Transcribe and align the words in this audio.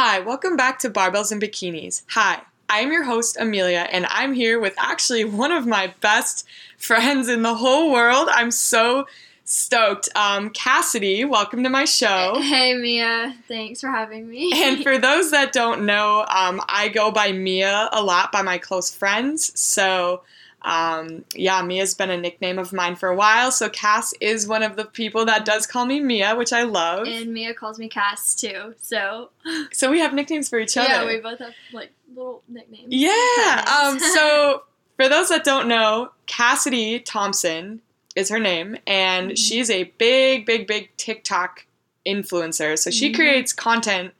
Hi, 0.00 0.20
welcome 0.20 0.54
back 0.56 0.78
to 0.78 0.90
Barbells 0.90 1.32
and 1.32 1.42
Bikinis. 1.42 2.02
Hi, 2.10 2.42
I'm 2.68 2.92
your 2.92 3.02
host, 3.02 3.36
Amelia, 3.36 3.88
and 3.90 4.06
I'm 4.10 4.32
here 4.32 4.60
with 4.60 4.74
actually 4.78 5.24
one 5.24 5.50
of 5.50 5.66
my 5.66 5.92
best 6.00 6.46
friends 6.76 7.28
in 7.28 7.42
the 7.42 7.56
whole 7.56 7.90
world. 7.90 8.28
I'm 8.30 8.52
so 8.52 9.08
stoked. 9.42 10.08
Um, 10.14 10.50
Cassidy, 10.50 11.24
welcome 11.24 11.64
to 11.64 11.68
my 11.68 11.84
show. 11.84 12.40
Hey 12.40 12.74
Mia, 12.74 13.34
thanks 13.48 13.80
for 13.80 13.88
having 13.88 14.28
me. 14.28 14.52
And 14.54 14.80
for 14.84 14.98
those 14.98 15.32
that 15.32 15.50
don't 15.50 15.84
know, 15.84 16.24
um, 16.28 16.62
I 16.68 16.90
go 16.94 17.10
by 17.10 17.32
Mia 17.32 17.88
a 17.90 18.00
lot 18.00 18.30
by 18.30 18.42
my 18.42 18.58
close 18.58 18.94
friends. 18.94 19.50
So, 19.58 20.22
um, 20.62 21.24
yeah, 21.34 21.62
Mia's 21.62 21.94
been 21.94 22.10
a 22.10 22.16
nickname 22.16 22.58
of 22.58 22.72
mine 22.72 22.96
for 22.96 23.08
a 23.08 23.14
while. 23.14 23.52
So, 23.52 23.68
Cass 23.68 24.12
is 24.20 24.46
one 24.48 24.62
of 24.62 24.76
the 24.76 24.84
people 24.84 25.24
that 25.26 25.44
does 25.44 25.66
call 25.66 25.86
me 25.86 26.00
Mia, 26.00 26.34
which 26.36 26.52
I 26.52 26.64
love. 26.64 27.06
and 27.06 27.32
Mia 27.32 27.54
calls 27.54 27.78
me 27.78 27.88
Cass 27.88 28.34
too. 28.34 28.74
So 28.82 29.30
so, 29.72 29.90
we 29.90 30.00
have 30.00 30.12
nicknames 30.14 30.48
for 30.48 30.58
each 30.58 30.76
other. 30.76 30.88
yeah, 30.88 31.06
we 31.06 31.18
both 31.20 31.38
have 31.38 31.54
like 31.72 31.92
little 32.14 32.42
nicknames. 32.48 32.86
Yeah. 32.88 33.64
Um, 33.82 33.98
so 34.14 34.64
for 34.96 35.08
those 35.08 35.28
that 35.28 35.44
don't 35.44 35.68
know, 35.68 36.10
Cassidy 36.26 36.98
Thompson 37.00 37.80
is 38.16 38.28
her 38.30 38.40
name, 38.40 38.76
and 38.86 39.30
Mhm. 39.30 39.38
she's 39.38 39.70
a 39.70 39.84
big, 39.84 40.44
big, 40.44 40.66
big 40.66 40.90
TikTok 40.96 41.66
influencer. 42.06 42.76
So 42.78 42.90
she 42.90 43.12
Mhm. 43.12 43.14
creates 43.14 43.52
content 43.52 44.12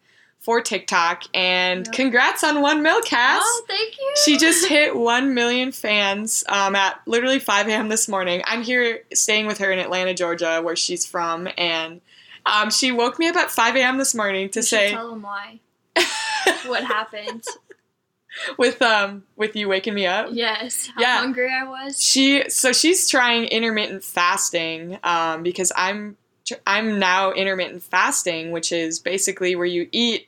for 0.48 0.62
TikTok, 0.62 1.24
and 1.34 1.84
Yep. 1.84 1.94
congrats 1.94 2.42
on 2.42 2.62
one 2.62 2.82
mil, 2.82 3.02
Cass. 3.02 3.42
oh, 3.44 3.64
thank 3.68 3.98
you. 3.98 4.10
She 4.24 4.38
just 4.38 4.64
hit 4.66 4.96
1 4.96 5.34
million 5.34 5.72
fans 5.72 6.42
um, 6.48 6.74
at 6.74 7.02
literally 7.04 7.38
5 7.38 7.68
a.m. 7.68 7.90
this 7.90 8.08
morning. 8.08 8.40
I'm 8.46 8.62
here 8.62 9.02
staying 9.12 9.44
with 9.46 9.58
her 9.58 9.70
in 9.70 9.78
Atlanta, 9.78 10.14
Georgia, 10.14 10.62
where 10.64 10.74
she's 10.74 11.04
from, 11.04 11.48
and 11.58 12.00
um, 12.46 12.70
she 12.70 12.90
woke 12.92 13.18
me 13.18 13.28
up 13.28 13.36
at 13.36 13.50
5 13.50 13.76
a.m. 13.76 13.98
this 13.98 14.14
morning 14.14 14.48
to 14.48 14.60
You 14.60 14.62
say, 14.62 14.90
tell 14.92 15.10
them 15.10 15.20
why. 15.20 15.60
What 16.66 16.82
happened? 16.82 17.44
with 18.56 18.80
um 18.80 19.24
with 19.36 19.54
you 19.54 19.68
waking 19.68 19.92
me 19.92 20.06
up. 20.06 20.28
yes. 20.32 20.88
How 20.94 21.02
Yeah. 21.02 21.18
hungry 21.18 21.52
I 21.52 21.64
was. 21.68 22.02
She 22.02 22.48
so 22.48 22.72
she's 22.72 23.06
trying 23.10 23.44
intermittent 23.44 24.02
fasting 24.02 24.98
um, 25.04 25.42
because 25.42 25.72
I'm 25.76 26.16
tr- 26.46 26.54
I'm 26.66 26.98
now 26.98 27.32
intermittent 27.32 27.82
fasting, 27.82 28.50
which 28.50 28.72
is 28.72 28.98
basically 28.98 29.54
where 29.54 29.66
you 29.66 29.90
eat 29.92 30.26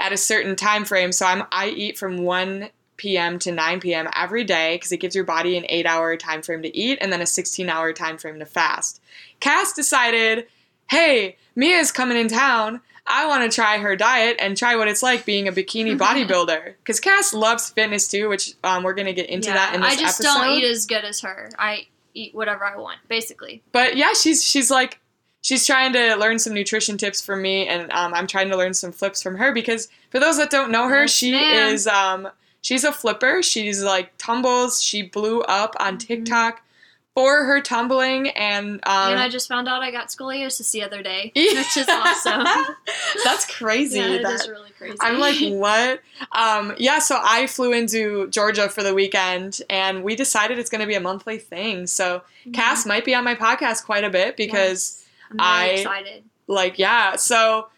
at 0.00 0.12
a 0.12 0.16
certain 0.16 0.56
time 0.56 0.84
frame. 0.84 1.12
So 1.12 1.26
I'm 1.26 1.44
I 1.52 1.68
eat 1.68 1.98
from 1.98 2.18
one 2.18 2.70
p.m. 2.96 3.38
to 3.38 3.50
9 3.50 3.80
p.m. 3.80 4.08
every 4.14 4.44
day 4.44 4.76
because 4.76 4.92
it 4.92 4.98
gives 4.98 5.14
your 5.14 5.24
body 5.24 5.56
an 5.56 5.64
eight 5.68 5.86
hour 5.86 6.16
time 6.16 6.42
frame 6.42 6.62
to 6.62 6.76
eat 6.76 6.98
and 7.00 7.12
then 7.12 7.22
a 7.22 7.26
16 7.26 7.68
hour 7.68 7.92
time 7.92 8.18
frame 8.18 8.38
to 8.38 8.44
fast. 8.44 9.00
Cass 9.40 9.72
decided, 9.72 10.46
hey, 10.90 11.36
Mia's 11.56 11.92
coming 11.92 12.18
in 12.18 12.28
town. 12.28 12.80
I 13.06 13.26
want 13.26 13.50
to 13.50 13.54
try 13.54 13.78
her 13.78 13.96
diet 13.96 14.36
and 14.38 14.56
try 14.56 14.76
what 14.76 14.86
it's 14.86 15.02
like 15.02 15.24
being 15.24 15.48
a 15.48 15.52
bikini 15.52 15.96
bodybuilder. 15.98 16.74
Because 16.78 17.00
Cass 17.00 17.32
loves 17.32 17.70
fitness 17.70 18.06
too, 18.06 18.28
which 18.28 18.52
um, 18.62 18.82
we're 18.82 18.94
gonna 18.94 19.14
get 19.14 19.30
into 19.30 19.48
yeah, 19.48 19.54
that 19.54 19.74
in 19.74 19.80
this 19.80 19.92
I 19.92 19.96
just 19.96 20.20
episode. 20.20 20.38
don't 20.44 20.58
eat 20.58 20.64
as 20.64 20.86
good 20.86 21.04
as 21.04 21.20
her. 21.22 21.50
I 21.58 21.86
eat 22.12 22.34
whatever 22.34 22.64
I 22.64 22.76
want, 22.76 22.98
basically. 23.08 23.62
but 23.72 23.96
yeah, 23.96 24.12
she's 24.12 24.44
she's 24.44 24.70
like 24.70 25.00
she's 25.42 25.66
trying 25.66 25.92
to 25.94 26.14
learn 26.16 26.38
some 26.38 26.54
nutrition 26.54 26.96
tips 26.98 27.20
from 27.24 27.42
me, 27.42 27.66
and 27.66 27.90
um, 27.92 28.14
I'm 28.14 28.26
trying 28.26 28.48
to 28.50 28.56
learn 28.56 28.74
some 28.74 28.92
flips 28.92 29.22
from 29.22 29.36
her 29.36 29.52
because 29.52 29.88
for 30.10 30.18
those 30.20 30.36
that 30.38 30.50
don't 30.50 30.70
know 30.70 30.88
her, 30.88 31.02
Yes, 31.02 31.10
she 31.10 31.30
ma'am. 31.32 31.72
is 31.74 31.86
um 31.86 32.28
she's 32.62 32.84
a 32.84 32.92
flipper. 32.92 33.42
She's 33.42 33.82
like 33.82 34.12
tumbles. 34.18 34.82
She 34.82 35.02
blew 35.02 35.40
up 35.42 35.74
on 35.80 35.96
Mhm. 35.96 36.06
TikTok 36.06 36.62
for 37.14 37.44
her 37.44 37.60
tumbling, 37.60 38.28
and 38.30 38.74
um. 38.86 39.12
and 39.12 39.20
I 39.20 39.28
just 39.28 39.48
found 39.48 39.66
out 39.68 39.82
I 39.82 39.90
got 39.90 40.08
scoliosis 40.08 40.70
the 40.70 40.82
other 40.84 41.02
day, 41.02 41.32
Yeah. 41.34 41.54
which 41.60 41.76
is 41.76 41.88
awesome. 41.88 42.44
That's 43.24 43.44
crazy. 43.56 43.98
yeah, 43.98 44.06
it 44.14 44.22
that- 44.22 44.34
is 44.40 44.48
really 44.48 44.70
crazy. 44.78 44.96
I'm 45.00 45.18
like, 45.18 45.36
what? 45.40 46.00
Um, 46.32 46.74
yeah, 46.78 46.98
so 47.00 47.18
I 47.22 47.46
flew 47.48 47.72
into 47.72 48.28
Georgia 48.28 48.68
for 48.68 48.82
the 48.82 48.94
weekend 48.94 49.60
and 49.68 50.02
we 50.04 50.14
decided 50.16 50.58
it's 50.58 50.70
going 50.70 50.80
to 50.80 50.86
be 50.86 50.94
a 50.94 51.00
monthly 51.00 51.36
thing. 51.38 51.86
So 51.86 52.22
Mhm. 52.46 52.54
Cass 52.54 52.86
might 52.86 53.04
be 53.04 53.14
on 53.14 53.24
my 53.24 53.34
podcast 53.34 53.84
quite 53.84 54.04
a 54.04 54.10
bit 54.10 54.36
because, 54.36 54.54
Yes. 54.98 54.99
I'm 55.30 55.36
very 55.38 55.70
I- 55.70 55.80
excited. 55.80 56.24
like, 56.46 56.78
yeah. 56.78 57.16
So, 57.16 57.68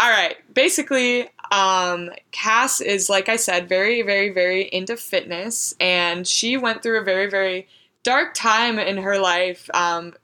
all 0.00 0.10
right. 0.10 0.36
Basically, 0.52 1.28
um, 1.50 2.10
Cass 2.32 2.80
is, 2.80 3.08
like 3.08 3.28
I 3.28 3.36
said, 3.36 3.68
very, 3.68 4.02
very, 4.02 4.30
very 4.30 4.62
into 4.62 4.96
fitness. 4.96 5.74
And 5.80 6.26
she 6.26 6.56
went 6.56 6.82
through 6.82 7.00
a 7.00 7.04
very, 7.04 7.28
very 7.30 7.68
dark 8.02 8.34
time 8.34 8.78
in 8.78 8.96
her 8.98 9.18
life 9.18 9.70
um, 9.74 10.14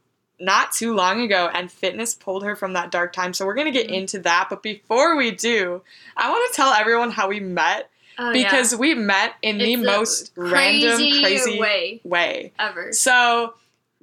not 0.41 0.72
too 0.72 0.94
long 0.94 1.20
ago. 1.22 1.48
And 1.53 1.70
fitness 1.70 2.14
pulled 2.14 2.42
her 2.44 2.56
from 2.56 2.72
that 2.72 2.91
dark 2.91 3.12
time. 3.12 3.32
So, 3.34 3.44
we're 3.47 3.54
going 3.54 3.72
to 3.72 3.78
get 3.78 3.88
Mhm. 3.88 3.94
into 3.98 4.19
that. 4.20 4.47
But 4.50 4.62
before 4.62 5.16
we 5.16 5.31
do, 5.31 5.82
I 6.16 6.31
want 6.31 6.50
to 6.50 6.56
tell 6.56 6.72
everyone 6.72 7.10
how 7.10 7.28
we 7.28 7.41
met 7.41 7.91
Oh, 8.20 8.32
yeah. 8.32 8.42
because 8.50 8.75
we 8.75 8.94
met 8.94 9.34
in 9.42 9.58
the 9.58 9.75
It's 9.75 9.81
the 9.82 9.87
most 9.87 10.32
random, 10.34 10.97
crazy 10.97 11.22
crazy 11.22 11.60
way. 11.60 12.00
way. 12.03 12.53
ever. 12.58 12.92
So, 12.92 13.54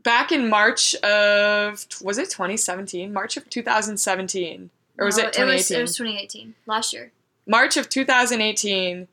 back 0.06 0.32
in 0.32 0.48
March 0.50 0.96
of 0.96 1.86
was 2.02 2.18
it 2.18 2.30
2017? 2.30 3.12
March 3.12 3.36
of 3.36 3.50
2017, 3.50 4.70
or 4.98 5.06
was 5.06 5.18
No, 5.18 5.24
it 5.26 5.34
2018? 5.34 5.44
It 5.44 5.54
was, 5.58 5.72
it 5.72 5.82
was 5.82 5.98
2018, 5.98 6.56
last 6.66 6.94
year. 6.94 7.12
March 7.46 7.76
of 7.76 7.90
2018. 7.90 9.08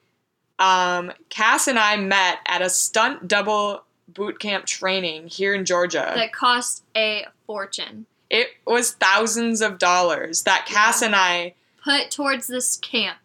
Um, 0.58 1.12
Cass 1.28 1.66
and 1.66 1.78
I 1.78 1.96
met 1.96 2.38
at 2.46 2.62
a 2.62 2.70
stunt 2.70 3.26
double 3.26 3.82
boot 4.06 4.38
camp 4.38 4.66
training 4.66 5.26
here 5.26 5.54
in 5.54 5.64
Georgia. 5.64 6.12
That 6.14 6.32
cost 6.32 6.84
a 6.96 7.26
fortune. 7.46 8.06
it 8.30 8.48
was 8.66 8.92
thousands 8.92 9.60
of 9.60 9.78
dollars 9.78 10.42
that 10.44 10.64
Cass 10.66 11.00
Yeah. 11.00 11.06
and 11.06 11.16
I 11.16 11.54
Put 11.84 12.10
towards 12.12 12.46
this 12.46 12.76
camp 12.76 13.18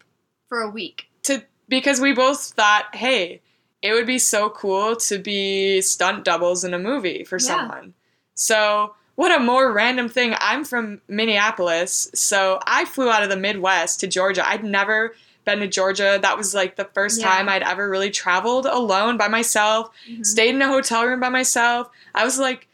for 0.48 0.60
a 0.62 0.68
week. 0.70 1.08
to 1.24 1.44
because 1.68 2.00
we 2.00 2.12
both 2.12 2.42
thought, 2.52 2.94
hey, 2.94 3.40
it 3.82 3.92
would 3.92 4.06
be 4.06 4.18
so 4.18 4.50
cool 4.50 4.96
to 4.96 5.18
be 5.18 5.80
stunt 5.80 6.24
doubles 6.24 6.64
in 6.64 6.74
a 6.74 6.78
movie 6.78 7.24
for 7.24 7.36
Yeah. 7.36 7.46
someone. 7.46 7.94
So, 8.34 8.94
what 9.14 9.32
a 9.34 9.40
more 9.40 9.72
random 9.72 10.08
thing. 10.08 10.34
I'm 10.40 10.64
from 10.64 11.00
Minneapolis, 11.08 12.08
so 12.14 12.60
I 12.66 12.84
flew 12.84 13.10
out 13.10 13.22
of 13.22 13.28
the 13.30 13.36
Midwest 13.36 14.00
to 14.00 14.06
Georgia. 14.06 14.48
I'd 14.48 14.62
never 14.64 15.14
been 15.44 15.60
to 15.60 15.66
Georgia. 15.66 16.18
That 16.20 16.36
was 16.36 16.54
like 16.54 16.76
the 16.76 16.84
first 16.84 17.20
Yeah. 17.20 17.28
time 17.28 17.48
I'd 17.48 17.62
ever 17.62 17.88
really 17.88 18.10
traveled 18.10 18.66
alone 18.66 19.16
by 19.16 19.28
myself, 19.28 19.90
Mhm. 20.08 20.24
stayed 20.26 20.54
in 20.54 20.62
a 20.62 20.68
hotel 20.68 21.04
room 21.06 21.20
by 21.20 21.30
myself. 21.30 21.88
I 22.14 22.24
was 22.24 22.38
like, 22.38 22.68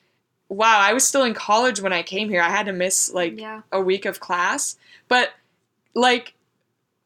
wow, 0.48 0.78
I 0.80 0.92
was 0.92 1.06
still 1.06 1.22
in 1.24 1.34
college 1.34 1.80
when 1.80 1.92
I 1.92 2.02
came 2.02 2.28
here. 2.28 2.42
I 2.42 2.50
had 2.50 2.66
to 2.66 2.72
miss 2.72 3.10
like 3.12 3.38
yeah. 3.38 3.62
a 3.72 3.80
week 3.80 4.04
of 4.04 4.20
class. 4.20 4.76
But 5.08 5.32
like 5.94 6.34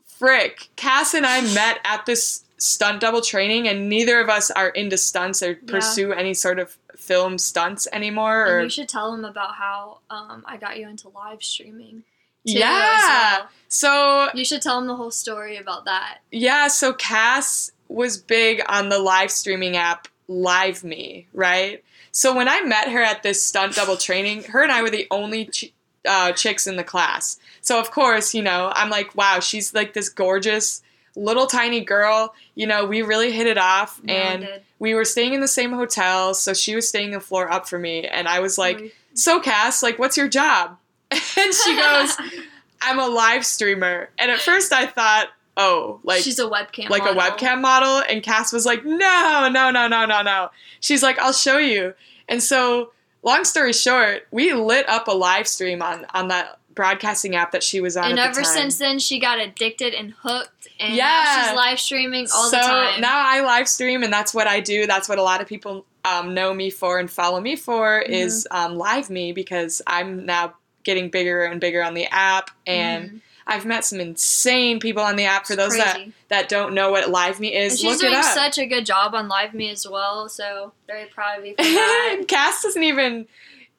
frick, 0.06 0.69
Cass 0.76 1.14
and 1.14 1.26
I 1.26 1.41
met 1.54 1.78
at 1.84 2.06
this 2.06 2.44
stunt 2.58 3.00
double 3.00 3.20
training 3.22 3.69
and 3.69 3.88
neither 3.88 4.20
of 4.20 4.28
us 4.28 4.50
are 4.50 4.69
into 4.70 4.96
stunts 4.98 5.42
or 5.42 5.54
pursue 5.54 6.12
any 6.12 6.34
sort 6.34 6.58
of 6.58 6.76
film 6.96 7.38
stunts 7.38 7.86
anymore 7.92 8.46
or 8.46 8.58
And 8.58 8.64
you 8.64 8.70
should 8.70 8.88
tell 8.88 9.12
them 9.12 9.24
about 9.24 9.54
how 9.54 10.00
um, 10.10 10.44
I 10.46 10.56
got 10.56 10.78
you 10.78 10.88
into 10.88 11.08
live 11.08 11.42
streaming. 11.42 12.02
Yeah. 12.44 13.38
well. 13.38 13.48
So 13.69 14.28
You 14.34 14.44
should 14.44 14.62
tell 14.62 14.76
them 14.78 14.88
the 14.88 14.96
whole 14.96 15.10
story 15.10 15.56
about 15.56 15.84
that. 15.84 16.19
yeah, 16.32 16.69
so 16.69 16.92
Cass 16.92 17.70
was 17.88 18.19
big 18.19 18.62
on 18.69 18.88
the 18.88 18.98
live 18.98 19.30
streaming 19.30 19.76
app 19.76 20.08
Live 20.28 20.84
Me, 20.84 21.26
right? 21.32 21.82
So 22.12 22.34
when 22.34 22.48
I 22.48 22.60
met 22.62 22.90
her 22.90 23.02
at 23.02 23.22
this 23.22 23.42
stunt 23.42 23.75
double 23.76 23.96
training, 23.96 24.44
her 24.44 24.62
and 24.62 24.72
I 24.72 24.82
were 24.82 24.90
the 24.90 25.06
only 25.10 25.46
ch- 25.46 25.72
uh, 26.06 26.32
chicks 26.32 26.66
in 26.66 26.76
the 26.76 26.84
class. 26.84 27.38
So 27.60 27.78
of 27.80 27.90
course, 27.90 28.34
you 28.34 28.42
know, 28.42 28.72
I'm 28.75 28.90
like, 28.90 29.14
wow, 29.14 29.40
she's 29.40 29.72
like 29.75 29.94
this 29.94 30.08
gorgeous 30.08 30.82
little 31.16 31.46
tiny 31.46 31.80
girl. 31.80 32.34
You 32.54 32.66
know, 32.66 32.84
we 32.84 33.02
really 33.02 33.32
hit 33.32 33.46
it 33.46 33.58
off, 33.58 34.00
one 34.00 34.10
and 34.10 34.48
we 34.78 34.94
were 34.94 35.04
staying 35.04 35.34
in 35.34 35.41
the 35.41 35.48
same 35.48 35.72
hotel. 35.72 36.34
So 36.34 36.54
she 36.54 36.74
was 36.74 36.86
staying 36.88 37.10
the 37.12 37.20
floor 37.20 37.50
up 37.50 37.69
for 37.69 37.78
me, 37.78 38.06
and 38.06 38.28
I 38.28 38.41
was 38.41 38.58
like, 38.58 38.78
We- 38.78 38.92
so 39.14 39.41
Cass, 39.41 39.82
like, 39.82 39.98
what's 39.98 40.16
your 40.16 40.28
job? 40.28 40.76
And 41.12 41.54
she 41.54 41.74
goes, 41.76 42.16
I'm 42.82 42.98
a 42.98 43.06
live 43.08 43.44
streamer. 43.46 44.10
And 44.19 44.30
at 44.30 44.38
first 44.41 44.72
I 44.72 44.86
thought, 44.86 45.28
oh, 45.56 45.99
like 46.05 46.22
she's 46.22 46.38
a 46.38 46.44
webcam. 46.49 46.88
like 46.90 47.02
a 47.02 47.14
webcam 47.14 47.61
model 47.61 48.02
and 48.08 48.22
Cass 48.22 48.52
was 48.52 48.64
like, 48.66 48.84
"No, 48.84 49.49
no, 49.52 49.70
no, 49.70 49.88
no, 49.88 50.06
no, 50.06 50.22
no." 50.22 50.50
She's 50.81 51.02
like, 51.02 51.19
"I'll 51.19 51.32
show 51.32 51.58
you." 51.58 51.94
And 52.28 52.40
so, 52.43 52.93
long 53.25 53.44
story 53.44 53.72
short, 53.72 54.26
we 54.31 54.52
lit 54.52 54.88
up 54.88 55.08
a 55.08 55.12
live 55.12 55.49
stream 55.49 55.82
on 55.82 56.06
on 56.14 56.28
that 56.28 56.58
broadcasting 56.78 57.34
app 57.34 57.50
that 57.50 57.62
she 57.64 57.80
was 57.80 57.96
on 57.96 58.04
And 58.10 58.19
at 58.20 58.22
the 58.22 58.28
ever 58.40 58.44
since 58.44 58.78
then, 58.78 59.00
she 59.00 59.19
got 59.19 59.40
addicted 59.40 59.92
and 59.94 60.12
hooked, 60.22 60.69
and 60.78 60.94
Yeah. 60.94 61.04
now 61.25 61.46
she's 61.48 61.56
live 61.56 61.80
streaming 61.80 62.26
all 62.32 62.48
so 62.48 62.56
the 62.56 62.62
time. 62.62 62.94
So 62.94 63.00
now 63.00 63.19
I 63.19 63.40
live 63.40 63.69
stream, 63.69 64.04
and 64.04 64.12
that's 64.12 64.32
what 64.32 64.46
I 64.46 64.60
do. 64.60 64.86
That's 64.86 65.08
what 65.08 65.19
a 65.19 65.22
lot 65.22 65.40
of 65.42 65.48
people 65.48 65.84
um, 66.04 66.32
know 66.34 66.54
me 66.54 66.70
for 66.70 67.00
and 67.00 67.10
follow 67.10 67.40
me 67.40 67.56
for 67.56 68.00
Mm-hmm. 68.04 68.12
is 68.12 68.46
um, 68.52 68.76
live 68.76 69.10
me 69.10 69.32
because 69.32 69.82
I'm 69.88 70.25
now 70.25 70.54
getting 70.84 71.10
bigger 71.10 71.42
and 71.44 71.60
bigger 71.60 71.82
on 71.82 71.94
the 71.94 72.06
app, 72.06 72.50
and 72.66 73.10
Mhm. 73.10 73.20
I've 73.50 73.64
met 73.66 73.84
some 73.84 73.98
insane 73.98 74.78
people 74.78 75.02
on 75.02 75.16
the 75.16 75.25
app. 75.25 75.46
For 75.46 75.54
It's 75.54 75.62
those 75.62 75.76
that 75.78 75.94
crazy. 75.96 76.12
that 76.28 76.48
don't 76.48 76.75
know 76.75 76.90
what 76.92 77.10
live 77.10 77.40
me 77.40 77.54
is, 77.56 77.72
and 77.72 77.80
she's 77.80 77.90
look 77.90 78.00
doing 78.00 78.12
it 78.12 78.19
up. 78.19 78.25
such 78.34 78.58
a 78.58 78.66
good 78.66 78.86
job 78.86 79.14
on 79.14 79.26
Live 79.26 79.52
Me 79.54 79.70
as 79.70 79.88
well. 79.88 80.28
So 80.28 80.72
very 80.86 81.06
proud 81.06 81.40
of 81.40 81.46
you 81.46 81.54
for 81.56 81.62
that. 81.64 82.25
Cass 82.28 82.62
doesn't 82.62 82.82
even 82.84 83.26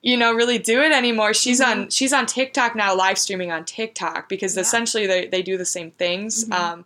you 0.01 0.15
know 0.17 0.31
really 0.33 0.57
do 0.57 0.81
it 0.81 0.91
anymore. 0.91 1.33
She's 1.33 1.59
Mhm. 1.59 1.67
on 1.67 1.89
she's 1.89 2.13
on 2.13 2.25
TikTok 2.25 2.75
now, 2.75 2.95
live 2.95 3.17
streaming 3.17 3.51
on 3.51 3.65
TikTok 3.65 4.29
because 4.29 4.55
Yeah. 4.55 4.61
essentially 4.61 5.07
they 5.07 5.27
they 5.27 5.41
do 5.41 5.57
the 5.57 5.65
same 5.65 5.91
things. 5.91 6.45
Mhm. 6.45 6.53
Um, 6.53 6.85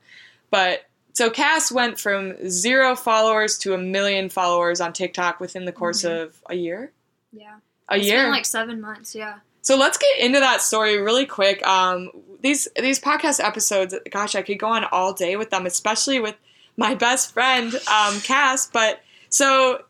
but 0.49 0.85
so 1.13 1.29
Cass 1.29 1.71
went 1.71 1.99
from 1.99 2.49
zero 2.49 2.95
followers 2.95 3.57
to 3.59 3.73
a 3.73 3.77
million 3.77 4.29
followers 4.29 4.81
on 4.81 4.93
TikTok 4.93 5.39
within 5.39 5.65
the 5.65 5.71
course 5.71 6.01
Mhm. 6.03 6.23
of 6.23 6.35
a 6.49 6.55
year. 6.55 6.91
Yeah. 7.31 7.57
A 7.89 7.97
It's 7.97 8.05
year. 8.07 8.23
been 8.23 8.31
like 8.31 8.45
seven 8.45 8.81
months. 8.81 9.13
Yeah. 9.13 9.35
So 9.61 9.75
let's 9.77 9.97
get 9.97 10.17
into 10.19 10.39
that 10.39 10.61
story 10.61 10.97
really 10.97 11.25
quick. 11.25 11.65
Um, 11.67 12.09
these 12.41 12.67
these 12.75 12.99
podcast 12.99 13.41
episodes, 13.43 13.93
gosh, 14.11 14.33
I 14.35 14.41
could 14.41 14.57
go 14.59 14.67
on 14.67 14.83
all 14.85 15.13
day 15.13 15.35
with 15.35 15.51
them, 15.51 15.65
especially 15.67 16.19
with 16.19 16.35
my 16.77 16.95
best 16.95 17.31
friend, 17.31 17.73
um, 17.87 18.19
Cass. 18.21 18.67
But 18.73 19.01
so 19.29 19.83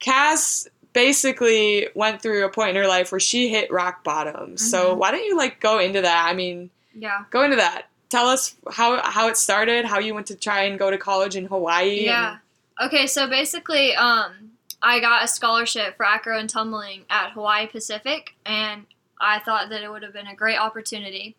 Cass 0.00 0.66
basically 0.92 1.88
went 1.94 2.20
through 2.22 2.44
a 2.44 2.48
point 2.50 2.70
in 2.70 2.76
her 2.76 2.88
life 2.88 3.12
where 3.12 3.20
she 3.20 3.48
hit 3.48 3.70
rock 3.72 4.04
bottom. 4.04 4.56
So 4.56 4.94
Mhm. 4.94 4.98
why 4.98 5.10
don't 5.10 5.24
you 5.24 5.36
like 5.36 5.60
go 5.60 5.78
into 5.78 6.00
that? 6.02 6.26
I 6.28 6.34
mean, 6.34 6.70
Yeah. 6.94 7.24
go 7.30 7.42
into 7.42 7.56
that. 7.56 7.86
Tell 8.08 8.28
us 8.28 8.56
how 8.72 9.00
how 9.02 9.28
it 9.28 9.36
started, 9.36 9.84
how 9.84 9.98
you 9.98 10.14
went 10.14 10.26
to 10.28 10.34
try 10.36 10.62
and 10.64 10.78
go 10.78 10.90
to 10.90 10.98
college 10.98 11.36
in 11.36 11.46
Hawaii. 11.46 12.04
Yeah. 12.04 12.38
Okay, 12.80 13.06
so 13.06 13.26
basically, 13.28 13.94
um, 13.94 14.52
I 14.82 15.00
got 15.00 15.22
a 15.22 15.28
scholarship 15.28 15.96
for 15.96 16.06
acro 16.06 16.38
and 16.38 16.48
tumbling 16.48 17.04
at 17.10 17.32
Hawaii 17.32 17.66
Pacific, 17.66 18.34
and 18.46 18.86
I 19.20 19.38
thought 19.38 19.68
that 19.68 19.82
it 19.82 19.90
would 19.90 20.02
have 20.02 20.14
been 20.14 20.26
a 20.26 20.34
great 20.34 20.56
opportunity. 20.56 21.36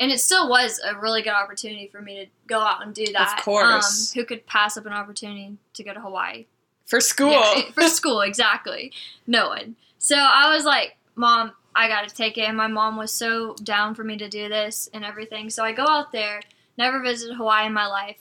And 0.00 0.10
it 0.10 0.18
still 0.20 0.48
was 0.48 0.80
a 0.84 0.96
really 0.98 1.22
good 1.22 1.32
opportunity 1.34 1.86
for 1.86 2.00
me 2.02 2.16
to 2.24 2.26
go 2.48 2.58
out 2.58 2.82
and 2.82 2.92
do 2.92 3.06
that. 3.12 3.38
Of 3.38 3.44
course. 3.44 4.12
Um, 4.16 4.20
who 4.20 4.26
could 4.26 4.46
pass 4.46 4.76
up 4.76 4.84
an 4.86 4.92
opportunity 4.92 5.56
to 5.74 5.84
go 5.84 5.94
to 5.94 6.00
Hawaii? 6.00 6.46
For 6.86 7.00
school. 7.00 7.30
Yeah, 7.30 7.70
for 7.74 7.88
school, 7.88 8.20
exactly. 8.20 8.92
No 9.26 9.48
one. 9.48 9.76
So 9.98 10.16
I 10.16 10.54
was 10.54 10.64
like, 10.64 10.96
Mom, 11.14 11.52
I 11.74 11.88
got 11.88 12.08
to 12.08 12.14
take 12.14 12.38
it. 12.38 12.42
And 12.42 12.56
my 12.56 12.66
mom 12.66 12.96
was 12.96 13.12
so 13.12 13.54
down 13.62 13.94
for 13.94 14.04
me 14.04 14.16
to 14.18 14.28
do 14.28 14.48
this 14.48 14.88
and 14.92 15.04
everything. 15.04 15.50
So 15.50 15.64
I 15.64 15.72
go 15.72 15.86
out 15.86 16.12
there, 16.12 16.40
never 16.76 17.00
visited 17.00 17.36
Hawaii 17.36 17.66
in 17.66 17.72
my 17.72 17.86
life. 17.86 18.18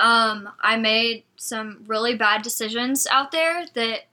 Um, 0.00 0.50
I 0.60 0.76
made 0.76 1.24
some 1.36 1.84
really 1.86 2.16
bad 2.16 2.42
decisions 2.42 3.06
out 3.06 3.30
there 3.30 3.64
that 3.74 4.06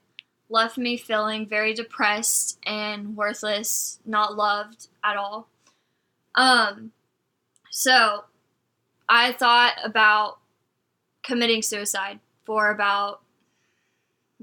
left 0.50 0.77
me 0.77 0.98
feeling 0.98 1.48
very 1.48 1.74
depressed 1.74 2.59
and 2.63 3.18
worthless, 3.18 4.00
not 4.06 4.36
loved 4.36 4.88
at 5.04 5.18
all. 5.18 5.48
Um, 6.36 6.92
so 7.71 8.25
I 9.09 9.31
thought 9.31 9.74
about 9.83 10.38
committing 11.24 11.63
suicide 11.63 12.19
for 12.45 12.69
about 12.69 13.23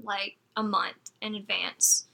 like 0.03 0.37
a 0.55 0.63
month 0.63 1.11
in 1.21 1.35
advance. 1.35 2.05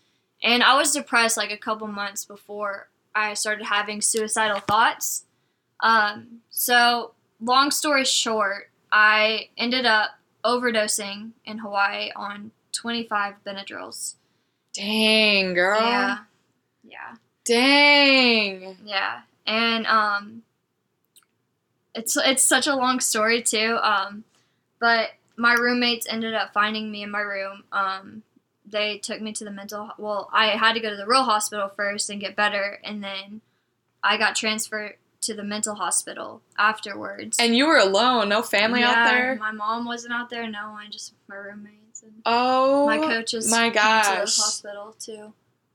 And 0.44 0.64
I 0.64 0.78
was 0.78 0.92
depressed 0.92 1.38
like 1.38 1.52
a 1.52 1.58
couple 1.58 1.88
months 1.88 2.26
before 2.26 2.90
I 3.16 3.34
started 3.34 3.66
having 3.66 4.02
suicidal 4.02 4.60
thoughts. 4.60 5.26
Um, 5.80 6.42
so, 6.50 7.14
long 7.42 7.72
story 7.72 8.06
short, 8.06 8.70
I 8.92 9.50
ended 9.58 9.86
up 9.86 10.12
overdosing 10.44 11.32
in 11.46 11.60
Hawaii 11.60 12.12
on 12.16 12.52
25 12.74 13.36
Benadryls. 13.46 14.16
Dang, 14.74 15.54
girl. 15.54 15.82
Yeah. 15.82 16.18
Yeah. 16.84 17.16
Dang. 17.46 18.78
Yeah, 18.86 19.22
and 19.46 19.88
um, 19.88 20.44
it's 21.96 22.18
it's 22.18 22.44
such 22.44 22.68
a 22.68 22.76
long 22.76 23.00
story 23.00 23.42
too. 23.42 23.78
Um, 23.82 24.26
but 24.80 25.12
my 25.38 25.54
roommates 25.54 26.08
ended 26.10 26.34
up 26.34 26.52
finding 26.54 26.92
me 26.92 27.04
in 27.04 27.12
my 27.12 27.22
room. 27.22 27.64
Um, 27.72 28.24
they 28.66 28.98
took 28.98 29.22
me 29.22 29.32
to 29.34 29.46
the 29.46 29.52
mental. 29.52 29.92
Well, 29.98 30.30
I 30.34 30.48
had 30.48 30.74
to 30.74 30.80
go 30.82 30.90
to 30.90 30.96
the 30.98 31.08
real 31.08 31.24
hospital 31.24 31.70
first 31.76 32.10
and 32.10 32.20
get 32.20 32.36
better, 32.36 32.80
and 32.84 33.04
then 33.04 33.42
I 34.04 34.18
got 34.18 34.36
transferred 34.36 34.96
to 35.22 35.34
the 35.34 35.44
mental 35.44 35.76
hospital 35.76 36.42
afterwards. 36.58 37.38
And 37.40 37.56
you 37.56 37.66
were 37.68 37.78
alone, 37.78 38.30
no 38.30 38.42
family 38.42 38.84
out 38.84 38.92
Yeah, 38.98 39.12
there. 39.12 39.36
My 39.36 39.52
mom 39.52 39.86
wasn't 39.86 40.14
out 40.14 40.30
there. 40.30 40.48
No 40.50 40.72
one, 40.72 40.92
just 40.92 41.14
my 41.28 41.36
roommates 41.36 42.04
and 42.04 42.14
Oh, 42.26 42.86
my 42.86 42.98
coaches. 42.98 43.50
my 43.50 43.64
came 43.70 43.74
to 43.74 43.80
the 43.80 44.20
hospital 44.20 44.96
too, 45.00 45.34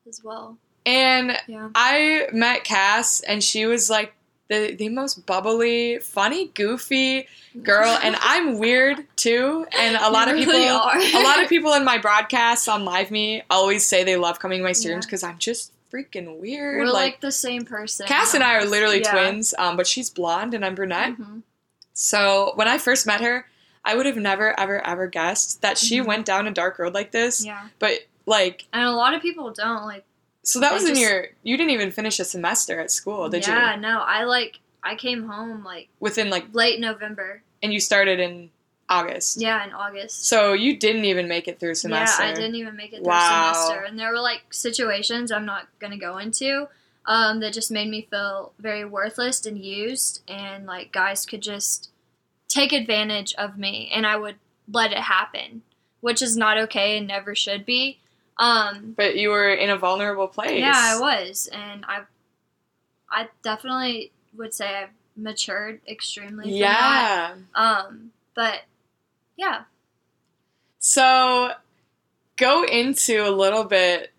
as 0.09 0.21
well. 0.23 0.59
And 0.87 1.39
Yeah. 1.47 1.71
I 1.75 2.29
met 2.33 2.65
Cass, 2.65 3.21
and 3.21 3.43
she 3.43 3.67
was 3.67 3.89
like 3.91 4.15
the 4.49 4.75
the 4.75 4.89
most 4.89 5.25
bubbly, 5.27 5.99
funny, 6.01 6.49
goofy 6.49 7.27
girl. 7.63 7.99
And 8.03 8.17
I'm 8.21 8.59
weird 8.59 9.07
too. 9.17 9.67
And 9.79 9.97
a 9.97 10.11
lot 10.11 10.29
You 10.29 10.35
of 10.35 10.39
people, 10.41 10.53
really 10.55 10.69
a 11.15 11.23
lot 11.23 11.43
of 11.43 11.49
people 11.49 11.73
in 11.75 11.85
my 11.85 11.99
broadcasts 11.99 12.69
on 12.69 12.85
Live 12.85 13.11
Me 13.11 13.43
always 13.51 13.87
say 13.87 14.05
they 14.05 14.17
love 14.17 14.39
coming 14.39 14.59
to 14.59 14.65
my 14.65 14.73
streams 14.73 15.05
Yeah. 15.05 15.07
because 15.09 15.23
I'm 15.23 15.39
just 15.39 15.73
freaking 15.93 16.39
weird. 16.41 16.79
We're 16.79 16.87
like, 16.87 16.95
like, 17.15 17.21
the 17.21 17.33
same 17.33 17.65
person. 17.65 18.07
Cass 18.07 18.33
and 18.35 18.43
I 18.43 18.55
are 18.57 18.65
literally 18.65 19.01
Yeah. 19.01 19.13
twins, 19.13 19.55
um, 19.59 19.77
but 19.77 19.87
she's 19.87 20.09
blonde 20.11 20.55
and 20.55 20.65
I'm 20.65 20.75
brunette. 20.75 21.19
Mhm. 21.19 21.43
So 21.93 22.53
when 22.57 22.67
I 22.69 22.79
first 22.79 23.07
met 23.07 23.21
her, 23.21 23.47
I 23.85 23.95
would 23.97 24.07
have 24.07 24.17
never, 24.17 24.59
ever, 24.59 24.85
ever 24.87 25.07
guessed 25.07 25.61
that 25.63 25.77
she 25.77 25.99
Mhm. 26.01 26.07
went 26.07 26.25
down 26.27 26.47
a 26.47 26.51
dark 26.51 26.79
road 26.79 26.95
like 26.95 27.11
this. 27.11 27.45
Yeah, 27.45 27.69
But 27.79 28.01
like, 28.27 28.65
and 28.73 28.85
a 28.85 28.93
lot 28.93 29.13
of 29.15 29.21
people 29.21 29.51
don't 29.51 29.85
like. 29.85 30.05
So 30.45 30.61
that 30.61 30.71
They 30.71 30.75
was 30.75 30.89
in 30.91 30.97
your. 30.97 31.29
You 31.43 31.57
didn't 31.57 31.71
even 31.71 31.91
finish 31.91 32.19
a 32.19 32.25
semester 32.25 32.81
at 32.81 32.91
school, 32.91 33.29
did 33.29 33.47
yeah, 33.47 33.55
you? 33.55 33.61
Yeah, 33.61 33.77
no, 33.77 34.01
I 34.01 34.25
like. 34.25 34.59
I 34.85 34.97
came 34.97 35.29
home 35.29 35.63
like 35.63 35.89
Within 36.01 36.29
like, 36.29 36.53
late 36.53 36.81
November. 36.81 37.43
and 37.63 37.73
you 37.73 37.79
started 37.79 38.19
in 38.19 38.51
August. 38.89 39.41
Yeah, 39.41 39.65
in 39.65 39.73
August. 39.73 40.27
So 40.27 40.53
you 40.55 40.77
didn't 40.77 41.05
even 41.05 41.29
make 41.29 41.47
it 41.47 41.61
through 41.61 41.77
semester. 41.77 42.23
Yeah, 42.23 42.31
I 42.31 42.35
didn't 42.35 42.57
even 42.57 42.77
make 42.77 42.93
it 42.93 42.99
through 42.99 43.07
Wow. 43.07 43.53
semester, 43.53 43.85
and 43.85 43.99
there 43.99 44.11
were 44.11 44.21
like 44.21 44.43
situations 44.51 45.31
I'm 45.31 45.47
not 45.47 45.69
gonna 45.79 45.99
go 45.99 46.19
into. 46.19 46.69
Um, 47.05 47.41
that 47.41 47.53
just 47.53 47.71
made 47.73 47.89
me 47.89 48.07
feel 48.11 48.53
very 48.61 48.85
worthless 48.85 49.45
and 49.47 49.59
used, 49.59 50.23
and 50.29 50.67
like 50.67 50.93
guys 50.93 51.27
could 51.27 51.43
just 51.43 51.91
take 52.49 52.73
advantage 52.73 53.35
of 53.35 53.57
me, 53.57 53.91
and 53.93 54.07
I 54.07 54.17
would 54.17 54.37
let 54.71 54.93
it 54.93 54.99
happen, 54.99 55.63
which 56.01 56.21
is 56.23 56.37
not 56.37 56.59
okay 56.59 56.97
and 56.99 57.07
never 57.07 57.35
should 57.35 57.65
be. 57.65 57.99
Um, 58.39 58.95
But 58.97 59.17
you 59.17 59.31
were 59.31 59.53
in 59.53 59.71
a 59.71 59.77
vulnerable 59.77 60.29
place. 60.29 60.61
Yeah, 60.61 60.73
I 60.75 60.99
was, 60.99 61.49
and 61.53 61.85
I, 61.87 62.01
I 63.11 63.29
definitely 63.43 64.13
would 64.37 64.55
say 64.55 64.75
I've 64.75 64.91
matured 65.17 65.81
extremely. 65.87 66.45
From 66.45 66.53
Yeah. 66.53 67.35
That. 67.55 67.61
Um, 67.61 68.13
but 68.35 68.63
yeah. 69.37 69.63
So 70.79 71.53
go 72.37 72.65
into 72.65 73.27
a 73.27 73.31
little 73.31 73.65
bit. 73.65 74.11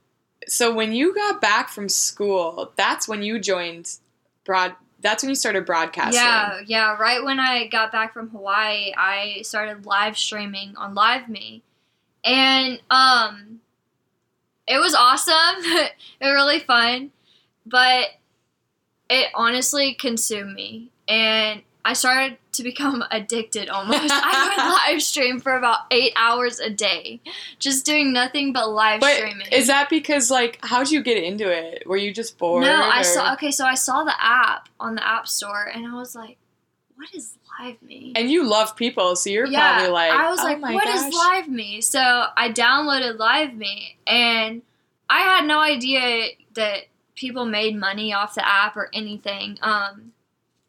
So 0.48 0.74
when 0.74 0.94
you 0.94 1.13
got 1.16 1.42
back 1.42 1.69
from 1.69 1.89
school, 1.89 2.71
that's 2.75 3.07
when 3.07 3.24
you 3.24 3.39
joined 3.39 3.98
broad. 4.45 4.75
That's 5.01 5.24
when 5.24 5.30
you 5.30 5.36
started 5.36 5.66
broadcasting. 5.66 6.21
Yeah, 6.21 6.59
yeah. 6.66 6.95
Right 6.95 7.24
when 7.24 7.39
I 7.39 7.68
got 7.68 7.92
back 7.92 8.13
from 8.13 8.30
Hawaii, 8.30 8.94
I 8.97 9.42
started 9.44 9.85
live 9.85 10.18
streaming 10.18 10.76
on 10.78 10.95
Live 10.95 11.28
Me, 11.28 11.61
and 12.23 12.81
um, 12.90 13.59
it 14.68 14.80
was 14.80 14.94
awesome. 14.96 15.34
it 15.64 15.92
was 16.22 16.32
really 16.32 16.60
fun, 16.60 17.12
but 17.66 18.08
it 19.10 19.28
honestly 19.36 19.94
consumed 19.94 20.54
me, 20.54 20.90
and 21.08 21.62
I 21.86 21.94
started 21.94 22.38
to 22.54 22.64
become 22.64 23.04
addicted 23.12 23.68
almost. 23.70 24.00
I 24.10 24.48
would 24.88 24.92
live 24.94 25.02
stream 25.02 25.40
for 25.40 25.58
about 25.58 25.80
eight 25.92 26.14
hours 26.16 26.60
a 26.60 26.70
day, 26.70 27.20
just 27.60 27.86
doing 27.86 28.14
nothing 28.14 28.54
but 28.54 28.70
live 28.70 29.02
But 29.02 29.16
streaming. 29.18 29.48
is 29.52 29.68
that 29.68 29.90
because 29.90 30.32
like 30.32 30.60
how'd 30.64 30.90
you 30.90 31.04
get 31.04 31.22
into 31.22 31.50
it? 31.52 31.86
Were 31.88 31.98
you 31.98 32.14
just 32.14 32.38
bored? 32.38 32.64
No, 32.64 32.74
I 32.82 33.02
or- 33.02 33.04
saw. 33.04 33.34
Okay, 33.34 33.52
so 33.52 33.66
I 33.66 33.76
saw 33.76 34.04
the 34.04 34.14
app 34.20 34.70
on 34.80 34.96
the 34.96 35.06
App 35.08 35.28
Store, 35.28 35.66
and 35.74 35.86
I 35.86 35.94
was 35.96 36.16
like, 36.16 36.38
"What 37.04 37.14
is 37.14 37.38
Live 37.60 37.81
Me?" 37.81 38.14
And 38.16 38.31
you 38.31 38.45
love 38.45 38.76
people, 38.76 39.16
so 39.16 39.30
you're 39.30 39.52
probably 39.52 39.90
like, 39.90 40.12
I 40.12 40.30
was 40.30 40.40
oh 40.40 40.44
like, 40.44 40.62
"What 40.62 40.88
is 40.88 41.02
gosh. 41.02 41.14
Live 41.14 41.48
Me?" 41.50 41.81
So 41.81 42.00
I 42.00 42.50
downloaded 42.50 43.18
Live 43.18 43.54
Me, 43.54 43.98
and 44.07 44.62
I 45.10 45.19
had 45.19 45.45
no 45.45 45.60
idea 45.60 46.30
that 46.54 46.86
people 47.16 47.45
made 47.45 47.76
money 47.76 48.14
off 48.14 48.36
the 48.36 48.48
app 48.48 48.78
or 48.78 48.90
anything. 48.94 49.57
Um, 49.62 50.14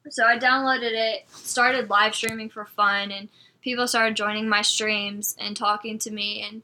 so 0.08 0.24
I 0.24 0.38
downloaded 0.38 0.92
it, 0.92 1.28
started 1.30 1.88
live 1.88 2.14
streaming 2.14 2.50
for 2.50 2.64
fun, 2.64 3.10
and 3.10 3.28
people 3.62 3.86
started 3.86 4.16
joining 4.16 4.48
my 4.48 4.62
streams 4.62 5.36
and 5.38 5.56
talking 5.56 5.98
to 6.00 6.10
me, 6.10 6.42
and 6.42 6.62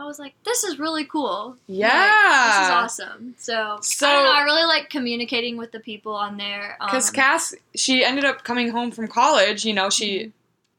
I 0.00 0.06
was 0.06 0.18
like, 0.18 0.34
"This 0.44 0.64
is 0.64 0.78
really 0.78 1.04
cool." 1.04 1.56
Like, 1.68 1.78
Yeah. 1.78 2.46
this 2.46 2.64
is 2.66 2.70
awesome. 3.04 3.34
So, 3.38 3.78
So- 3.82 4.08
I 4.08 4.12
don't 4.14 4.24
know. 4.24 4.32
I 4.32 4.42
really 4.44 4.64
like 4.64 4.88
communicating 4.90 5.56
with 5.56 5.72
the 5.72 5.80
people 5.80 6.14
on 6.14 6.36
there. 6.38 6.76
Because 6.80 7.08
um, 7.10 7.14
Cass, 7.14 7.54
she 7.74 8.02
ended 8.04 8.24
up 8.24 8.42
coming 8.44 8.70
home 8.70 8.90
from 8.90 9.08
college. 9.08 9.64
You 9.64 9.74
know, 9.74 9.90
she, 9.90 10.18
Mhm. 10.20 10.32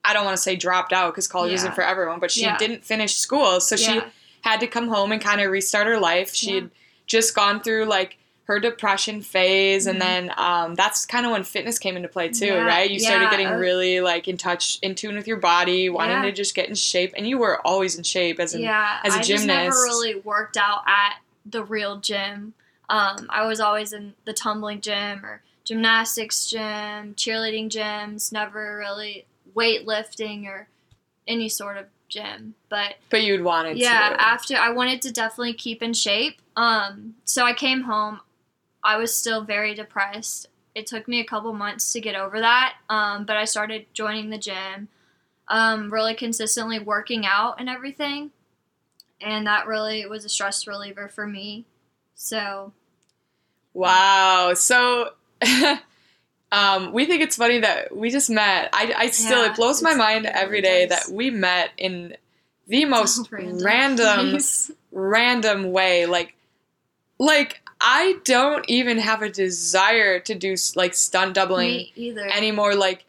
I 0.04 0.14
don't 0.14 0.26
want 0.26 0.36
to 0.36 0.42
say 0.42 0.56
dropped 0.56 0.92
out 0.94 1.14
because 1.14 1.28
college 1.28 1.52
Yeah. 1.52 1.58
isn't 1.58 1.76
for 1.76 1.84
everyone, 1.84 2.20
but 2.20 2.32
she 2.32 2.42
Yeah. 2.42 2.58
didn't 2.58 2.84
finish 2.84 3.16
school, 3.16 3.62
so 3.62 3.76
she 3.76 4.02
had 4.42 4.60
to 4.62 4.68
come 4.68 4.88
home 4.88 5.12
and 5.12 5.22
kind 5.22 5.40
of 5.40 5.52
restart 5.52 5.86
her 5.86 6.00
life. 6.00 6.34
She'd 6.34 6.64
Yeah. 6.64 6.70
just 7.06 7.36
gone 7.36 7.62
through 7.62 7.86
like 7.86 8.18
her 8.52 8.60
depression 8.60 9.22
phase, 9.22 9.88
and 9.88 9.96
Mhm. 9.98 10.00
then 10.02 10.34
um, 10.36 10.76
that's 10.76 11.06
kind 11.06 11.26
of 11.26 11.32
when 11.32 11.46
fitness 11.46 11.80
came 11.80 11.96
into 11.96 12.10
play 12.10 12.28
too, 12.28 12.48
Yeah, 12.48 12.66
right? 12.66 12.92
You 12.92 13.00
started 13.00 13.30
getting 13.30 13.48
uh, 13.48 13.56
really 13.56 14.02
like 14.02 14.28
in 14.28 14.36
touch, 14.36 14.78
in 14.82 14.94
tune 14.94 15.16
with 15.16 15.26
your 15.26 15.38
body, 15.38 15.88
wanting 15.90 16.18
Yeah. 16.18 16.24
to 16.24 16.32
just 16.34 16.54
get 16.54 16.68
in 16.68 16.76
shape, 16.76 17.14
and 17.16 17.26
you 17.26 17.38
were 17.38 17.66
always 17.66 17.96
in 17.98 18.04
shape 18.04 18.42
as 18.42 18.54
an 18.54 18.62
yeah. 18.62 19.00
as 19.06 19.16
a 19.16 19.20
I 19.20 19.22
just 19.22 19.46
never 19.46 19.62
gymnast. 19.72 19.84
really 19.86 20.16
worked 20.20 20.58
out 20.58 20.84
at 20.86 21.20
the 21.46 21.64
real 21.64 21.96
gym. 21.98 22.54
Um, 22.90 23.28
I 23.30 23.46
was 23.46 23.62
always 23.62 23.94
in 23.94 24.16
the 24.26 24.34
tumbling 24.34 24.82
gym 24.82 25.26
or 25.26 25.42
gymnastics 25.64 26.46
gym, 26.48 27.14
cheerleading 27.16 27.70
gyms, 27.70 28.34
never 28.34 28.76
really 28.78 29.24
weightlifting 29.56 30.46
or 30.46 30.68
any 31.26 31.48
sort 31.48 31.78
of 31.78 31.86
gym. 32.10 32.56
But 32.68 32.96
But 33.10 33.24
you'd 33.24 33.44
wanted 33.46 33.78
yeah, 33.78 34.10
to. 34.10 34.16
Yeah, 34.16 34.22
after 34.22 34.58
I 34.58 34.72
wanted 34.72 35.02
to 35.04 35.12
definitely 35.14 35.54
keep 35.54 35.82
in 35.82 35.94
shape. 35.94 36.42
Um, 36.58 37.16
so 37.24 37.46
I 37.46 37.54
came 37.54 37.84
home. 37.84 38.20
I 38.84 38.98
was 38.98 39.14
still 39.14 39.44
very 39.44 39.74
depressed. 39.74 40.48
It 40.74 40.88
took 40.88 41.08
me 41.08 41.20
a 41.20 41.26
couple 41.26 41.54
months 41.54 41.92
to 41.94 42.02
get 42.02 42.16
over 42.16 42.40
that. 42.40 42.76
Um, 42.90 43.26
but 43.26 43.38
I 43.38 43.46
started 43.46 43.86
joining 43.94 44.30
the 44.30 44.38
gym, 44.38 44.88
um, 45.48 45.92
really 45.92 46.16
consistently 46.16 46.80
working 46.80 47.26
out 47.26 47.60
and 47.60 47.70
everything, 47.70 48.32
and 49.20 49.46
that 49.48 49.68
really 49.68 50.06
was 50.06 50.26
a 50.26 50.30
stress 50.30 50.66
reliever 50.66 51.08
for 51.08 51.28
me. 51.28 51.66
So 52.16 52.74
Wow. 53.74 54.54
So 54.56 55.12
um, 56.52 56.92
we 56.94 57.06
think 57.06 57.22
it's 57.22 57.36
funny 57.36 57.60
that 57.60 57.96
we 57.96 58.10
just 58.10 58.30
met. 58.30 58.70
I, 58.74 58.94
I 58.96 59.08
still, 59.08 59.44
Yeah, 59.44 59.52
it 59.52 59.56
blows 59.56 59.82
my 59.82 59.94
mind 59.94 60.26
every 60.26 60.62
day 60.62 60.88
that 60.88 61.10
we 61.10 61.30
met 61.30 61.72
in 61.78 62.16
the 62.68 62.86
most 62.86 63.32
Random 63.32 63.64
random, 63.64 64.38
random 64.92 65.72
way. 65.72 66.06
Like, 66.06 66.36
like 67.18 67.62
I 67.82 68.18
don't 68.26 68.64
even 68.70 69.00
have 69.00 69.22
a 69.22 69.30
desire 69.30 70.20
to 70.20 70.36
do 70.36 70.56
like 70.76 70.94
stunt 70.94 71.34
doubling 71.34 71.88
anymore. 71.98 72.76
Like, 72.76 73.06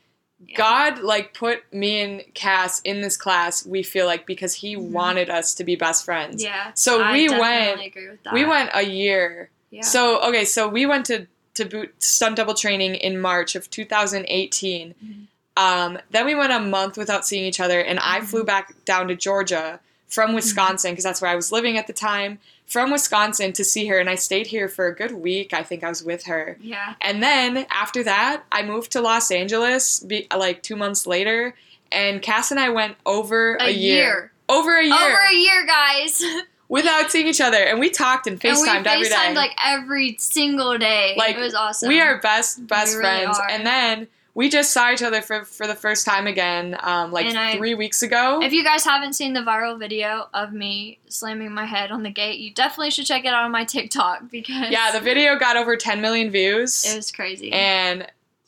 Yeah. 0.48 0.56
God, 0.56 0.98
like, 1.00 1.34
put 1.34 1.72
me 1.72 2.00
and 2.00 2.24
Cass 2.34 2.80
in 2.80 3.00
this 3.00 3.16
class. 3.16 3.64
We 3.64 3.82
feel 3.84 4.06
like 4.06 4.26
because 4.26 4.54
He 4.54 4.74
Mhm. 4.74 4.90
wanted 4.90 5.30
us 5.30 5.54
to 5.54 5.62
be 5.64 5.76
best 5.76 6.04
friends. 6.04 6.42
yeah. 6.42 6.72
So 6.74 7.00
I 7.02 7.12
we 7.12 7.28
went. 7.28 7.80
Agree 7.86 8.08
with 8.08 8.22
that. 8.24 8.32
We 8.34 8.44
went 8.44 8.70
a 8.74 8.82
year 8.82 9.50
Yeah. 9.70 9.82
so 9.82 10.20
okay, 10.22 10.44
so 10.44 10.66
we 10.68 10.84
went 10.86 11.06
to 11.06 11.26
to 11.54 11.66
boot 11.66 11.94
stunt 12.02 12.36
double 12.36 12.54
training 12.54 12.94
in 12.94 13.20
March 13.20 13.54
of 13.54 13.68
2018. 13.70 14.94
Mhm. 15.04 15.26
Um, 15.54 15.98
then 16.10 16.24
we 16.24 16.34
went 16.34 16.50
a 16.50 16.58
month 16.58 16.96
without 16.96 17.26
seeing 17.26 17.44
each 17.44 17.60
other, 17.60 17.78
and 17.78 17.98
I 18.00 18.20
Mhm. 18.20 18.24
flew 18.24 18.42
back 18.44 18.74
down 18.86 19.08
to 19.08 19.14
Georgia 19.14 19.78
from 20.12 20.28
mm-hmm. 20.28 20.36
Wisconsin 20.36 20.92
because 20.92 21.04
that's 21.04 21.22
where 21.22 21.30
I 21.30 21.34
was 21.34 21.50
living 21.50 21.78
at 21.78 21.86
the 21.86 21.92
time. 21.92 22.38
From 22.66 22.90
Wisconsin 22.90 23.52
to 23.54 23.64
see 23.64 23.86
her, 23.88 23.98
and 23.98 24.08
I 24.08 24.14
stayed 24.14 24.46
here 24.46 24.68
for 24.68 24.86
a 24.86 24.94
good 24.94 25.12
week. 25.12 25.52
I 25.52 25.62
think 25.62 25.84
I 25.84 25.88
was 25.88 26.02
with 26.02 26.24
her, 26.24 26.56
yeah. 26.60 26.94
and 27.02 27.22
then 27.22 27.66
after 27.70 28.02
that, 28.04 28.44
I 28.50 28.62
moved 28.62 28.92
to 28.92 29.00
Los 29.02 29.30
Angeles, 29.30 30.00
be, 30.00 30.26
like 30.34 30.62
two 30.62 30.76
months 30.76 31.06
later, 31.06 31.54
and 31.90 32.22
Cass 32.22 32.50
and 32.50 32.58
I 32.58 32.70
went 32.70 32.96
over 33.04 33.56
a, 33.56 33.64
A 33.64 33.70
year. 33.70 34.32
over 34.48 34.78
a 34.78 34.84
year, 34.84 34.94
Over 34.94 35.18
a 35.30 35.34
year, 35.34 35.66
guys. 35.66 36.22
without 36.72 37.10
seeing 37.10 37.26
each 37.26 37.42
other, 37.42 37.58
and 37.58 37.78
we 37.78 37.90
talked 37.90 38.26
and 38.26 38.42
and 38.42 38.58
we 38.58 38.66
FaceTimed 38.66 38.86
every 38.86 39.08
day. 39.08 39.14
FaceTimed 39.14 39.34
like 39.34 39.54
every 39.62 40.16
single 40.18 40.78
day. 40.78 41.14
Like, 41.18 41.36
it 41.36 41.40
was 41.40 41.54
awesome. 41.54 41.88
We 41.88 42.00
are 42.00 42.18
best 42.20 42.66
best 42.66 42.96
We 42.96 43.02
friends. 43.02 43.38
And 43.50 43.66
then 43.66 44.08
we 44.34 44.48
just 44.48 44.72
saw 44.72 44.90
each 44.92 45.02
other 45.02 45.20
for 45.20 45.44
for 45.44 45.66
the 45.66 45.74
first 45.74 46.06
time 46.06 46.26
again, 46.26 46.76
um, 46.80 47.12
like 47.12 47.26
I- 47.26 47.56
three 47.56 47.74
weeks 47.74 48.02
ago. 48.02 48.40
If 48.42 48.52
you 48.52 48.64
guys 48.64 48.84
haven't 48.84 49.12
seen 49.12 49.32
the 49.34 49.40
viral 49.40 49.78
video 49.78 50.28
of 50.32 50.52
me 50.52 50.98
slamming 51.08 51.52
my 51.52 51.66
head 51.66 51.90
on 51.90 52.02
the 52.02 52.10
gate, 52.10 52.38
you 52.40 52.52
definitely 52.52 52.90
should 52.90 53.06
check 53.06 53.24
it 53.24 53.28
out 53.28 53.44
on 53.44 53.50
my 53.50 53.64
TikTok 53.64 54.22
because 54.30 54.70
yeah, 54.70 54.90
the 54.92 55.00
video 55.00 55.38
got 55.38 55.56
over 55.56 55.76
10 55.76 56.00
million 56.00 56.30
views, 56.30 56.84
it 56.90 56.96
was 56.96 57.10
crazy. 57.12 57.52
and 57.52 58.06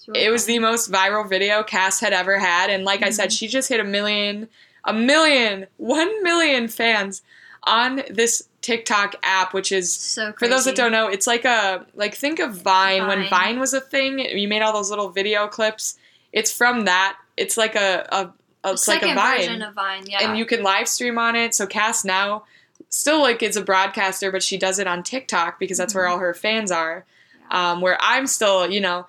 really 0.08 0.24
it 0.24 0.30
was 0.30 0.44
funny. 0.46 0.58
the 0.58 0.62
most 0.62 0.90
viral 0.90 1.28
video 1.28 1.62
Cass 1.62 2.00
had 2.00 2.12
ever 2.12 2.38
had. 2.38 2.70
And 2.70 2.84
like 2.84 3.02
I 3.02 3.10
said, 3.10 3.28
Mhm. 3.30 3.38
she 3.38 3.48
just 3.48 3.68
hit 3.68 3.80
a 3.80 3.84
million, 3.84 4.48
a 4.84 4.92
million, 4.92 5.66
one 5.76 6.22
million 6.22 6.68
fans 6.68 7.22
on 7.66 8.02
this 8.10 8.48
TikTok 8.62 9.16
app, 9.22 9.52
which 9.54 9.72
is 9.72 9.92
so. 9.94 10.32
For 10.38 10.48
those 10.48 10.64
that 10.64 10.76
don't 10.76 10.92
know, 10.92 11.08
it's 11.08 11.26
like 11.26 11.44
a 11.44 11.84
like 11.94 12.14
think 12.14 12.38
of 12.38 12.54
Vine, 12.54 13.06
when 13.06 13.20
Vine. 13.20 13.30
Vine 13.30 13.60
was 13.60 13.74
a 13.74 13.80
thing. 13.80 14.18
You 14.18 14.48
made 14.48 14.62
all 14.62 14.72
those 14.72 14.90
little 14.90 15.10
video 15.10 15.46
clips. 15.48 15.98
It's 16.32 16.50
from 16.52 16.84
that. 16.86 17.16
It's 17.36 17.56
like 17.56 17.74
a, 17.76 18.06
a, 18.10 18.68
a 18.68 18.72
it's 18.72 18.88
like 18.88 19.02
a 19.02 19.14
Vine, 19.14 19.38
version 19.38 19.62
of 19.62 19.74
Vine, 19.74 20.04
yeah. 20.06 20.28
and 20.28 20.38
you 20.38 20.46
can 20.46 20.62
live 20.62 20.88
stream 20.88 21.18
on 21.18 21.36
it. 21.36 21.54
So 21.54 21.66
Cass 21.66 22.04
now 22.04 22.44
still 22.88 23.20
like 23.20 23.42
is 23.42 23.56
a 23.56 23.62
broadcaster, 23.62 24.30
but 24.32 24.42
she 24.42 24.56
does 24.56 24.78
it 24.78 24.86
on 24.86 25.02
TikTok 25.02 25.58
because 25.58 25.78
that's 25.78 25.94
where 25.94 26.06
Mhm. 26.06 26.10
all 26.12 26.18
her 26.18 26.32
fans 26.34 26.70
are. 26.70 27.04
Um, 27.50 27.80
where 27.80 27.98
I'm 28.00 28.26
still, 28.26 28.70
you 28.70 28.80
know, 28.80 29.06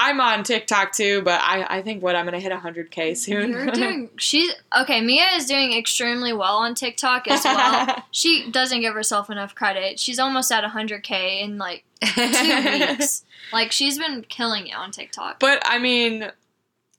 I'm 0.00 0.20
on 0.20 0.44
TikTok 0.44 0.92
too, 0.92 1.22
but 1.22 1.40
I, 1.42 1.78
I 1.78 1.82
think 1.82 2.02
what 2.04 2.14
I'm 2.14 2.24
gonna 2.24 2.38
hit 2.38 2.52
100k 2.52 3.16
soon. 3.16 3.50
You're 3.50 3.66
doing. 3.72 4.10
She's 4.16 4.52
okay. 4.80 5.00
Mia 5.00 5.26
is 5.34 5.46
doing 5.46 5.72
extremely 5.72 6.32
well 6.32 6.58
on 6.58 6.76
TikTok 6.76 7.26
as 7.26 7.44
well. 7.44 8.04
she 8.12 8.48
doesn't 8.50 8.80
give 8.80 8.94
herself 8.94 9.28
enough 9.28 9.54
credit. 9.56 9.98
She's 9.98 10.18
almost 10.20 10.52
at 10.52 10.62
100k 10.62 11.42
in 11.42 11.58
like 11.58 11.84
two 12.00 12.22
weeks. 12.88 13.24
Like 13.52 13.72
she's 13.72 13.98
been 13.98 14.22
killing 14.28 14.68
it 14.68 14.74
on 14.76 14.92
TikTok. 14.92 15.40
But 15.40 15.60
I 15.64 15.78
mean, 15.78 16.30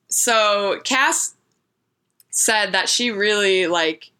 so 0.10 0.82
Cass 0.84 1.36
said 2.32 2.74
that 2.74 2.90
she 2.90 3.12
really 3.12 3.68
like 3.68 4.12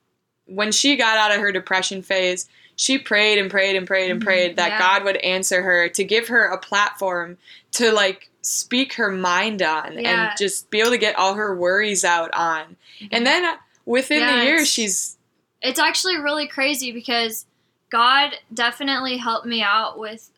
when 0.46 0.72
she 0.72 0.96
got 0.96 1.18
out 1.18 1.32
of 1.36 1.42
her 1.42 1.52
depression 1.52 2.02
phase, 2.02 2.48
she 2.76 2.98
prayed 2.98 3.38
and 3.40 3.52
prayed 3.52 3.76
and 3.76 3.86
prayed 3.86 4.10
and 4.10 4.22
Mhm, 4.22 4.26
prayed 4.26 4.56
that 4.56 4.70
yeah. 4.70 4.80
God 4.80 5.04
would 5.04 5.18
answer 5.18 5.62
her 5.64 5.90
to 5.90 6.04
give 6.06 6.30
her 6.30 6.46
a 6.46 6.58
platform 6.58 7.38
to 7.74 7.92
like 7.92 8.30
speak 8.50 8.94
her 8.94 9.12
mind 9.12 9.62
on 9.62 9.98
Yeah. 10.00 10.30
and 10.30 10.38
just 10.38 10.70
be 10.70 10.80
able 10.80 10.92
to 10.92 10.98
get 10.98 11.16
all 11.16 11.36
her 11.36 11.56
worries 11.56 12.04
out 12.04 12.34
on. 12.34 12.76
And 13.12 13.26
then 13.26 13.46
uh, 13.46 13.58
within 13.86 14.20
Yeah, 14.20 14.40
the 14.40 14.46
year, 14.46 14.66
she's 14.66 15.18
it's 15.62 15.80
actually 15.80 16.18
really 16.18 16.48
crazy 16.48 16.92
because 16.92 17.46
God 17.92 18.32
definitely 18.54 19.18
helped 19.18 19.46
me 19.46 19.62
out 19.62 20.00
with 20.00 20.32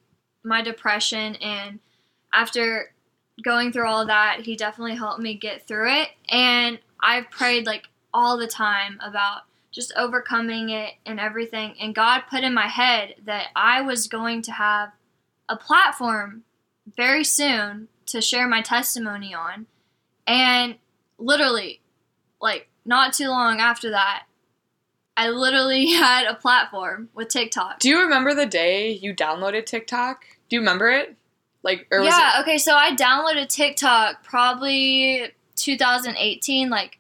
my 0.43 0.61
depression 0.61 1.35
and 1.35 1.79
after 2.33 2.91
going 3.43 3.71
through 3.71 3.87
all 3.87 4.05
that, 4.07 4.39
he 4.41 4.55
definitely 4.55 4.95
helped 4.95 5.19
me 5.21 5.35
get 5.35 5.67
through 5.67 5.91
it 6.01 6.09
and 6.29 6.79
I've 7.01 7.29
prayed 7.29 7.65
like 7.65 7.87
all 8.13 8.37
the 8.37 8.47
time 8.47 8.99
about 9.01 9.43
just 9.71 9.93
overcoming 9.95 10.69
it 10.69 10.93
and 11.05 11.19
everything 11.19 11.75
and 11.79 11.95
God 11.95 12.23
put 12.29 12.43
in 12.43 12.53
my 12.53 12.67
head 12.67 13.15
that 13.25 13.47
I 13.55 13.81
was 13.81 14.07
going 14.07 14.41
to 14.43 14.51
have 14.51 14.91
a 15.47 15.55
platform 15.55 16.43
very 16.97 17.23
soon 17.23 17.87
to 18.11 18.21
share 18.21 18.47
my 18.47 18.61
testimony 18.61 19.33
on 19.33 19.67
and 20.27 20.75
literally 21.17 21.81
like 22.41 22.67
not 22.85 23.13
too 23.13 23.27
long 23.27 23.59
after 23.59 23.91
that 23.91 24.23
I 25.17 25.29
literally 25.29 25.91
had 25.91 26.25
a 26.25 26.33
platform 26.33 27.09
with 27.13 27.27
TikTok. 27.27 27.79
Do 27.79 27.89
you 27.89 27.99
remember 27.99 28.33
the 28.33 28.45
day 28.45 28.91
you 28.91 29.13
downloaded 29.13 29.65
TikTok? 29.65 30.25
Do 30.49 30.55
you 30.55 30.61
remember 30.61 30.89
it? 30.89 31.15
Like, 31.63 31.85
yeah, 31.91 32.37
okay, 32.41 32.57
so 32.57 32.75
I 32.75 32.95
downloaded 32.95 33.47
TikTok 33.47 34.23
probably 34.23 35.31
2018, 35.57 36.71
like 36.71 36.97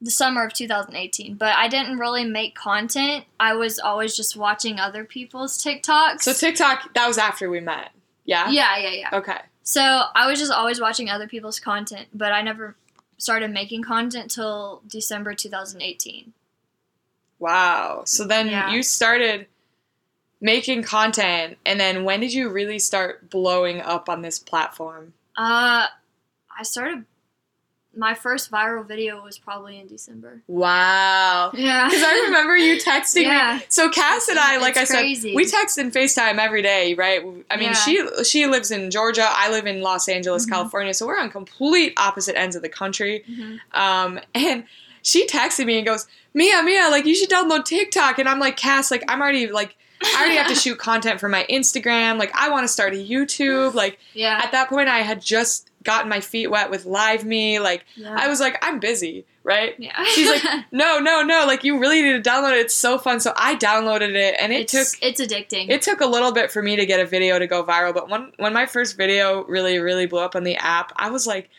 the 0.00 0.10
summer 0.10 0.44
of 0.44 0.52
2018, 0.52 1.36
but 1.36 1.54
I 1.54 1.68
didn't 1.68 1.98
really 1.98 2.24
make 2.24 2.56
content. 2.56 3.24
I 3.38 3.54
was 3.54 3.78
always 3.78 4.16
just 4.16 4.36
watching 4.36 4.80
other 4.80 5.04
people's 5.04 5.56
TikToks. 5.62 6.22
So 6.22 6.32
TikTok, 6.32 6.92
that 6.94 7.06
was 7.06 7.18
after 7.18 7.48
we 7.48 7.60
met. 7.60 7.90
Yeah? 8.24 8.50
yeah, 8.50 8.76
yeah, 8.78 8.90
yeah. 8.90 9.10
Okay. 9.12 9.38
So 9.64 9.80
I 10.14 10.28
was 10.28 10.38
just 10.38 10.52
always 10.52 10.78
watching 10.80 11.08
other 11.08 11.26
people's 11.26 11.58
content, 11.58 12.08
but 12.14 12.32
I 12.32 12.42
never 12.42 12.76
started 13.16 13.50
making 13.50 13.82
content 13.82 14.30
till 14.30 14.82
December 14.86 15.34
2018. 15.34 16.32
Wow. 17.38 18.02
So 18.04 18.24
then 18.26 18.48
Yeah. 18.48 18.70
you 18.72 18.82
started 18.82 19.46
making 20.40 20.82
content, 20.82 21.56
and 21.64 21.80
then 21.80 22.04
when 22.04 22.20
did 22.20 22.32
you 22.34 22.50
really 22.50 22.78
start 22.78 23.30
blowing 23.30 23.80
up 23.80 24.08
on 24.10 24.20
this 24.20 24.38
platform? 24.38 25.14
Uh, 25.36 25.86
I 26.56 26.62
started. 26.62 27.06
My 27.96 28.14
first 28.14 28.50
viral 28.50 28.86
video 28.86 29.22
was 29.22 29.38
probably 29.38 29.78
in 29.78 29.86
December. 29.86 30.42
Wow. 30.46 31.50
Yeah. 31.54 31.88
Because 31.88 32.02
I 32.02 32.22
remember 32.26 32.56
you 32.56 32.76
texting 32.80 33.22
Yeah. 33.22 33.58
me. 33.60 33.64
So 33.68 33.88
Cass 33.90 34.28
and 34.28 34.38
I, 34.38 34.58
like 34.58 34.76
It's 34.76 34.90
I 34.90 34.94
crazy. 35.00 35.30
said, 35.30 35.36
we 35.36 35.44
text 35.46 35.78
and 35.78 35.92
FaceTime 35.92 36.38
every 36.38 36.62
day, 36.62 36.94
right? 36.94 37.20
I 37.50 37.56
mean, 37.56 37.68
Yeah. 37.70 37.72
she 37.74 38.24
she 38.24 38.46
lives 38.46 38.70
in 38.70 38.90
Georgia. 38.90 39.26
I 39.28 39.50
live 39.50 39.66
in 39.66 39.80
Los 39.82 40.08
Angeles, 40.08 40.46
Mhm. 40.46 40.50
California. 40.50 40.94
So 40.94 41.06
we're 41.06 41.18
on 41.18 41.30
complete 41.30 41.92
opposite 41.96 42.36
ends 42.38 42.56
of 42.56 42.62
the 42.62 42.68
country. 42.68 43.24
Mm-hmm. 43.30 43.80
Um, 43.80 44.20
and 44.34 44.64
she 45.02 45.26
texted 45.26 45.66
me 45.66 45.76
and 45.76 45.86
goes, 45.86 46.06
Mia, 46.32 46.62
Mia, 46.62 46.88
like 46.90 47.04
you 47.06 47.14
should 47.14 47.30
download 47.30 47.64
TikTok. 47.64 48.18
And 48.18 48.28
I'm 48.28 48.38
like, 48.40 48.56
Cass, 48.56 48.90
like 48.90 49.04
I'm 49.08 49.20
already 49.20 49.46
like 49.48 49.76
I 50.02 50.16
already 50.18 50.36
have 50.36 50.48
to 50.48 50.54
shoot 50.64 50.78
content 50.78 51.20
for 51.20 51.28
my 51.28 51.46
Instagram. 51.48 52.18
Like 52.18 52.34
I 52.34 52.50
want 52.50 52.64
to 52.64 52.68
start 52.68 52.92
a 52.92 52.96
YouTube. 52.96 53.74
Like 53.74 53.98
Yeah. 54.14 54.40
at 54.42 54.52
that 54.52 54.68
point, 54.68 54.88
I 54.88 54.98
had 55.00 55.20
just 55.22 55.70
gotten 55.84 56.08
my 56.08 56.20
feet 56.20 56.48
wet 56.48 56.70
with 56.70 56.86
Live 56.86 57.24
Me. 57.24 57.58
Like 57.60 57.84
yeah. 57.94 58.16
I 58.18 58.28
was 58.28 58.40
like, 58.40 58.58
I'm 58.62 58.80
busy, 58.80 59.24
right? 59.42 59.74
yeah. 59.78 60.02
She's 60.04 60.28
like, 60.28 60.42
no, 60.72 60.98
no, 60.98 61.22
no. 61.22 61.44
Like 61.46 61.62
you 61.64 61.78
really 61.78 62.02
need 62.02 62.22
to 62.22 62.30
download 62.30 62.52
it. 62.52 62.58
It's 62.58 62.74
so 62.74 62.98
fun. 62.98 63.20
So 63.20 63.32
I 63.36 63.54
downloaded 63.54 64.14
it, 64.14 64.36
and 64.40 64.52
it 64.52 64.62
it's, 64.62 64.72
took 64.72 65.02
it's 65.02 65.20
addicting. 65.20 65.70
it 65.70 65.82
took 65.82 66.00
a 66.00 66.06
little 66.06 66.32
bit 66.32 66.50
for 66.50 66.62
me 66.62 66.76
to 66.76 66.86
get 66.86 67.00
a 67.00 67.06
video 67.06 67.38
to 67.38 67.46
go 67.46 67.62
viral. 67.64 67.94
But 67.94 68.08
when 68.08 68.32
when 68.38 68.52
my 68.52 68.66
first 68.66 68.96
video 68.96 69.44
really 69.44 69.78
really 69.78 70.06
blew 70.06 70.20
up 70.20 70.34
on 70.34 70.44
the 70.44 70.56
app, 70.56 70.92
I 70.96 71.10
was 71.10 71.26
like, 71.26 71.50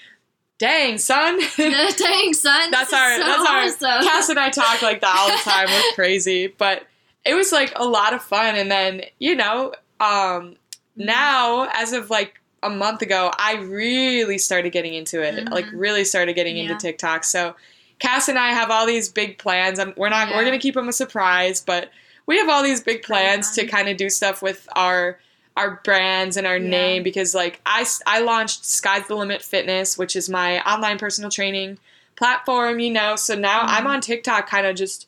dang, 0.57 0.97
son. 0.97 1.39
Dang, 1.57 2.33
son. 2.33 2.71
that's 2.71 2.93
our 2.93 3.17
so 3.17 3.23
that's 3.23 3.49
our 3.49 3.61
awesome. 3.61 4.07
Cass 4.07 4.29
and 4.29 4.39
I 4.39 4.49
talk 4.49 4.81
like 4.81 5.01
that 5.01 5.15
all 5.17 5.29
the 5.29 5.43
time. 5.43 5.67
We're 5.67 5.93
crazy, 5.93 6.47
but 6.47 6.83
it 7.25 7.33
was 7.33 7.51
like 7.51 7.73
a 7.75 7.85
lot 7.85 8.13
of 8.13 8.21
fun. 8.21 8.55
And 8.55 8.69
then, 8.69 9.01
you 9.19 9.35
know, 9.35 9.73
um, 9.99 10.55
now 10.95 11.67
as 11.73 11.93
of 11.93 12.09
like 12.09 12.39
a 12.65 12.69
month 12.69 13.01
ago, 13.01 13.31
I 13.37 13.55
really 13.55 14.37
started 14.37 14.71
getting 14.71 14.93
into 14.93 15.21
it. 15.21 15.35
Mhm. 15.45 15.51
Like 15.51 15.65
really 15.73 16.03
started 16.03 16.33
getting 16.33 16.57
Yeah. 16.57 16.63
into 16.63 16.75
TikTok. 16.75 17.23
So 17.23 17.55
Cass 17.99 18.27
and 18.27 18.37
I 18.37 18.49
have 18.49 18.69
all 18.71 18.85
these 18.85 19.07
big 19.07 19.37
plans. 19.37 19.79
i 19.79 19.85
we're 19.95 20.09
not. 20.09 20.29
We're 20.29 20.43
gonna 20.43 20.59
keep 20.59 20.73
them 20.75 20.89
a 20.89 20.93
surprise, 20.93 21.61
but 21.61 21.91
we 22.25 22.37
have 22.37 22.49
all 22.49 22.61
these 22.63 22.81
big 22.81 23.03
plans 23.03 23.51
to 23.55 23.65
kind 23.65 23.87
of 23.87 23.97
do 23.97 24.09
stuff 24.09 24.41
with 24.41 24.67
our 24.75 25.17
our 25.57 25.79
brands 25.85 26.35
and 26.35 26.45
our 26.45 26.57
Yeah. 26.57 26.69
name 26.69 27.03
because 27.03 27.33
like 27.33 27.61
I 27.65 27.85
I 28.05 28.19
launched 28.19 28.65
Sky's 28.65 29.07
the 29.07 29.15
Limit 29.15 29.41
Fitness, 29.41 29.97
which 29.97 30.15
is 30.17 30.27
my 30.29 30.59
online 30.69 30.97
personal 30.97 31.29
training 31.31 31.77
platform. 32.17 32.79
You 32.79 32.91
know, 32.91 33.15
so 33.15 33.35
now 33.35 33.61
Mhm. 33.61 33.67
I'm 33.69 33.87
on 33.87 34.01
TikTok, 34.01 34.49
kind 34.49 34.65
of 34.67 34.75
just 34.75 35.07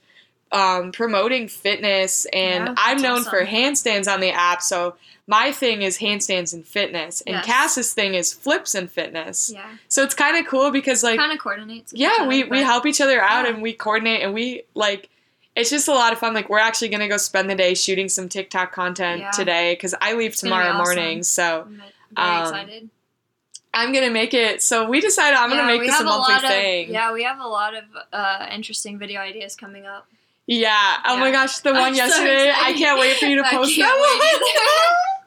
um, 0.51 0.91
promoting 0.91 1.47
fitness, 1.47 2.25
and 2.33 2.67
Yeah, 2.67 2.73
I'm 2.77 3.01
known 3.01 3.23
for 3.23 3.45
handstands 3.45 4.11
on 4.11 4.19
the 4.21 4.31
app. 4.31 4.61
So 4.61 4.95
my 5.27 5.51
thing 5.51 5.81
is 5.81 5.97
handstands 5.97 6.53
and 6.53 6.65
fitness, 6.65 7.21
and 7.27 7.35
Yes. 7.35 7.45
Cass's 7.45 7.93
thing 7.93 8.13
is 8.13 8.31
flips 8.33 8.73
and 8.75 8.89
fitness. 8.89 9.51
Yeah. 9.53 9.65
So 9.89 10.03
it's 10.03 10.13
kind 10.15 10.37
of 10.37 10.45
cool 10.49 10.71
because 10.71 11.03
like 11.03 11.19
kind 11.19 11.33
of 11.33 11.39
coordinates. 11.39 11.91
yeah, 11.93 12.25
we 12.27 12.43
we 12.45 12.59
help 12.59 12.85
each 12.85 13.01
other 13.01 13.21
out 13.21 13.43
Yeah. 13.45 13.51
and 13.53 13.61
we 13.61 13.73
coordinate 13.73 14.21
and 14.21 14.33
we 14.33 14.63
like. 14.73 15.09
It's 15.55 15.71
just 15.71 15.87
a 15.87 15.91
lot 15.93 16.13
of 16.13 16.19
fun. 16.19 16.35
Like 16.35 16.49
we're 16.49 16.59
actually 16.59 16.89
gonna 16.89 17.07
go 17.07 17.17
spend 17.17 17.49
the 17.49 17.55
day 17.55 17.73
shooting 17.73 18.09
some 18.09 18.29
TikTok 18.29 18.71
content 18.71 19.21
Yeah. 19.21 19.31
today 19.31 19.73
because 19.73 19.95
I 19.99 20.13
leave 20.13 20.31
It's 20.33 20.39
tomorrow 20.41 20.67
awesome. 20.67 20.77
morning. 20.77 21.23
So 21.23 21.63
I'm 21.67 21.81
very 22.15 22.27
Um, 22.37 22.43
excited. 22.43 22.89
I'm 23.73 23.91
gonna 23.91 24.11
make 24.11 24.33
it. 24.35 24.61
So 24.61 24.87
we 24.87 25.01
decided 25.01 25.35
I'm 25.37 25.49
Yeah, 25.51 25.57
gonna 25.57 25.67
make 25.77 25.81
this 25.81 25.99
a 25.99 26.03
monthly 26.03 26.33
lot 26.35 26.41
thing. 26.43 26.85
Of, 26.89 26.93
yeah, 26.93 27.11
we 27.11 27.23
have 27.23 27.39
a 27.39 27.47
lot 27.47 27.73
of 27.75 27.83
uh, 28.13 28.47
interesting 28.51 28.97
video 28.99 29.19
ideas 29.19 29.55
coming 29.55 29.85
up. 29.85 30.07
Yeah. 30.47 30.97
Oh 31.05 31.17
my 31.17 31.31
gosh, 31.31 31.59
the 31.59 31.69
I'm 31.71 31.75
one 31.75 31.93
so 31.93 31.97
yesterday. 32.05 32.51
I 32.55 32.73
can't 32.73 32.99
wait 32.99 33.17
for 33.17 33.25
you 33.25 33.35
to 33.43 33.43
post 33.49 33.75
that 33.77 33.97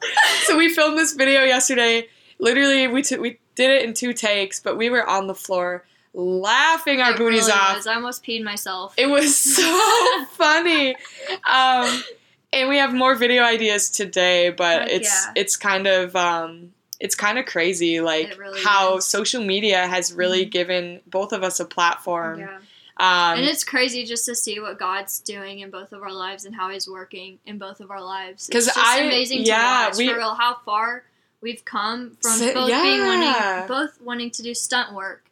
one. 0.03 0.11
so 0.45 0.57
we 0.57 0.73
filmed 0.75 0.99
this 0.99 1.12
video 1.12 1.43
yesterday. 1.45 2.09
Literally, 2.39 2.87
we 2.89 3.03
took 3.03 3.21
we 3.21 3.39
did 3.55 3.71
it 3.71 3.85
in 3.85 3.93
two 3.95 4.12
takes, 4.15 4.61
but 4.61 4.77
we 4.79 4.89
were 4.91 5.07
on 5.07 5.27
the 5.27 5.35
floor 5.35 5.85
laughing 6.15 7.00
our 7.00 7.12
It 7.12 7.19
booties 7.19 7.47
really 7.47 7.53
off. 7.53 7.77
was. 7.77 7.87
I 7.87 7.95
almost 7.95 8.25
peed 8.25 8.43
myself. 8.43 8.95
It 8.97 9.07
was 9.09 9.37
so 9.57 10.25
funny. 10.33 10.97
Um, 11.47 12.03
and 12.53 12.69
we 12.69 12.79
have 12.79 12.93
more 12.95 13.15
video 13.15 13.43
ideas 13.45 13.91
today, 13.91 14.50
but 14.50 14.83
Heck 14.83 14.91
it's 14.91 15.27
yeah. 15.27 15.33
it's 15.37 15.57
kind 15.57 15.87
of 15.87 16.17
um, 16.17 16.73
it's 16.99 17.15
kind 17.15 17.39
of 17.39 17.45
crazy, 17.47 18.00
like 18.00 18.37
really 18.39 18.61
how 18.62 18.97
is. 18.97 19.05
social 19.07 19.45
media 19.45 19.87
has 19.87 20.12
really 20.12 20.47
Mhm. 20.47 20.50
given 20.50 21.00
both 21.07 21.33
of 21.33 21.43
us 21.45 21.61
a 21.61 21.65
platform. 21.67 22.41
yeah. 22.41 22.59
Um, 23.00 23.38
and 23.38 23.45
it's 23.47 23.64
crazy 23.64 24.04
just 24.04 24.25
to 24.26 24.35
see 24.35 24.61
what 24.61 24.78
God's 24.78 25.21
doing 25.21 25.61
in 25.61 25.71
both 25.71 25.92
of 25.92 26.02
our 26.02 26.12
lives 26.12 26.45
and 26.45 26.54
how 26.54 26.69
He's 26.71 26.87
working 26.88 27.38
in 27.47 27.59
both 27.59 27.80
of 27.80 27.90
our 27.90 28.02
lives. 28.02 28.47
'Cause 28.52 28.66
It's 28.66 28.76
just 28.76 28.87
I- 28.87 29.00
amazing 29.00 29.45
yeah, 29.45 29.85
to 29.85 29.88
watch 29.90 29.97
we- 29.97 30.09
for 30.09 30.16
real 30.16 30.35
how 30.35 30.57
far 30.64 31.04
we've 31.40 31.64
come 31.64 32.16
from 32.23 32.33
So- 32.38 32.52
both 32.52 32.69
being 32.71 33.00
wanting 33.07 33.66
both 33.66 34.00
wanting 34.02 34.30
to 34.33 34.42
do 34.42 34.54
stunt 34.54 34.92
work 34.92 35.25